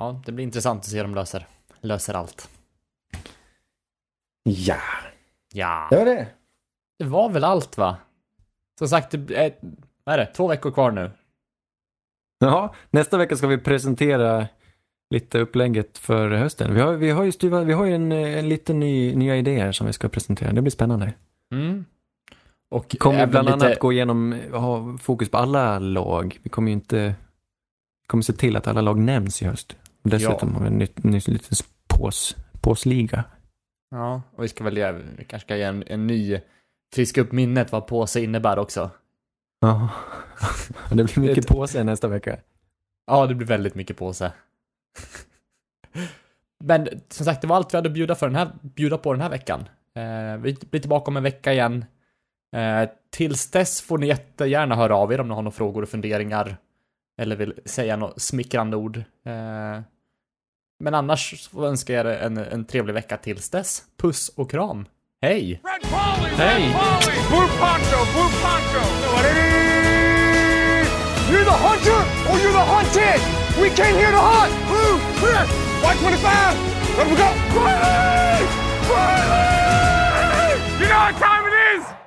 [0.00, 1.46] Ja, det blir intressant att se hur de löser,
[1.80, 2.50] löser allt.
[4.42, 4.76] Ja,
[5.52, 6.26] Ja, det var det.
[6.98, 7.96] det var väl allt va?
[8.78, 9.54] Som sagt, det är,
[10.04, 11.10] vad är det, två veckor kvar nu.
[12.38, 14.46] Jaha, nästa vecka ska vi presentera
[15.10, 16.74] lite upplägget för hösten.
[16.74, 19.36] Vi har, vi har ju, styva, vi har ju en, eh, en liten ny, nya
[19.36, 20.52] idéer som vi ska presentera.
[20.52, 21.12] Det blir spännande.
[21.52, 21.84] Mm.
[22.68, 26.38] Och Vi kommer bland lite- annat gå igenom, ha fokus på alla lag.
[26.42, 27.14] Vi kommer ju inte,
[28.06, 29.76] kommer se till att alla lag nämns i höst.
[30.02, 30.54] Dessutom Ja.
[30.54, 31.56] har vi en ny, ny liten
[31.88, 33.24] pås, påsliga.
[33.90, 36.40] Ja, och vi ska väl ge, vi kanske ska ge en, en ny,
[36.94, 38.90] friska upp minnet vad påse innebär också.
[39.60, 39.88] Ja,
[40.90, 42.36] det blir mycket påse nästa vecka.
[43.06, 44.32] Ja, det blir väldigt mycket påse.
[46.64, 49.12] Men som sagt, det var allt vi hade att bjuda, för den här, bjuda på
[49.12, 49.60] den här veckan.
[49.94, 51.84] Eh, vi blir tillbaka om en vecka igen.
[52.56, 55.88] Eh, tills dess får ni jättegärna höra av er om ni har några frågor och
[55.88, 56.56] funderingar
[57.20, 58.96] eller vill säga något smickrande ord.
[58.96, 59.80] Eh,
[60.80, 63.82] men annars så önskar jag er en, en trevlig vecka tills dess.
[63.96, 64.86] Puss och kram.
[65.22, 65.60] Hej!
[65.64, 66.62] Red Polly, Hej!
[66.62, 68.82] Red Polly, Blue Poncho, Blue Poncho!
[71.30, 72.00] You're the hunter
[72.30, 73.20] or you're the hunted!
[73.62, 74.52] We came here to hunt!
[74.70, 75.44] Blue, clear!
[75.82, 76.26] Y25!
[76.96, 77.28] Let we go!
[77.54, 78.46] Quietly!
[78.88, 79.50] Quietly!
[80.80, 81.99] You know what time it is!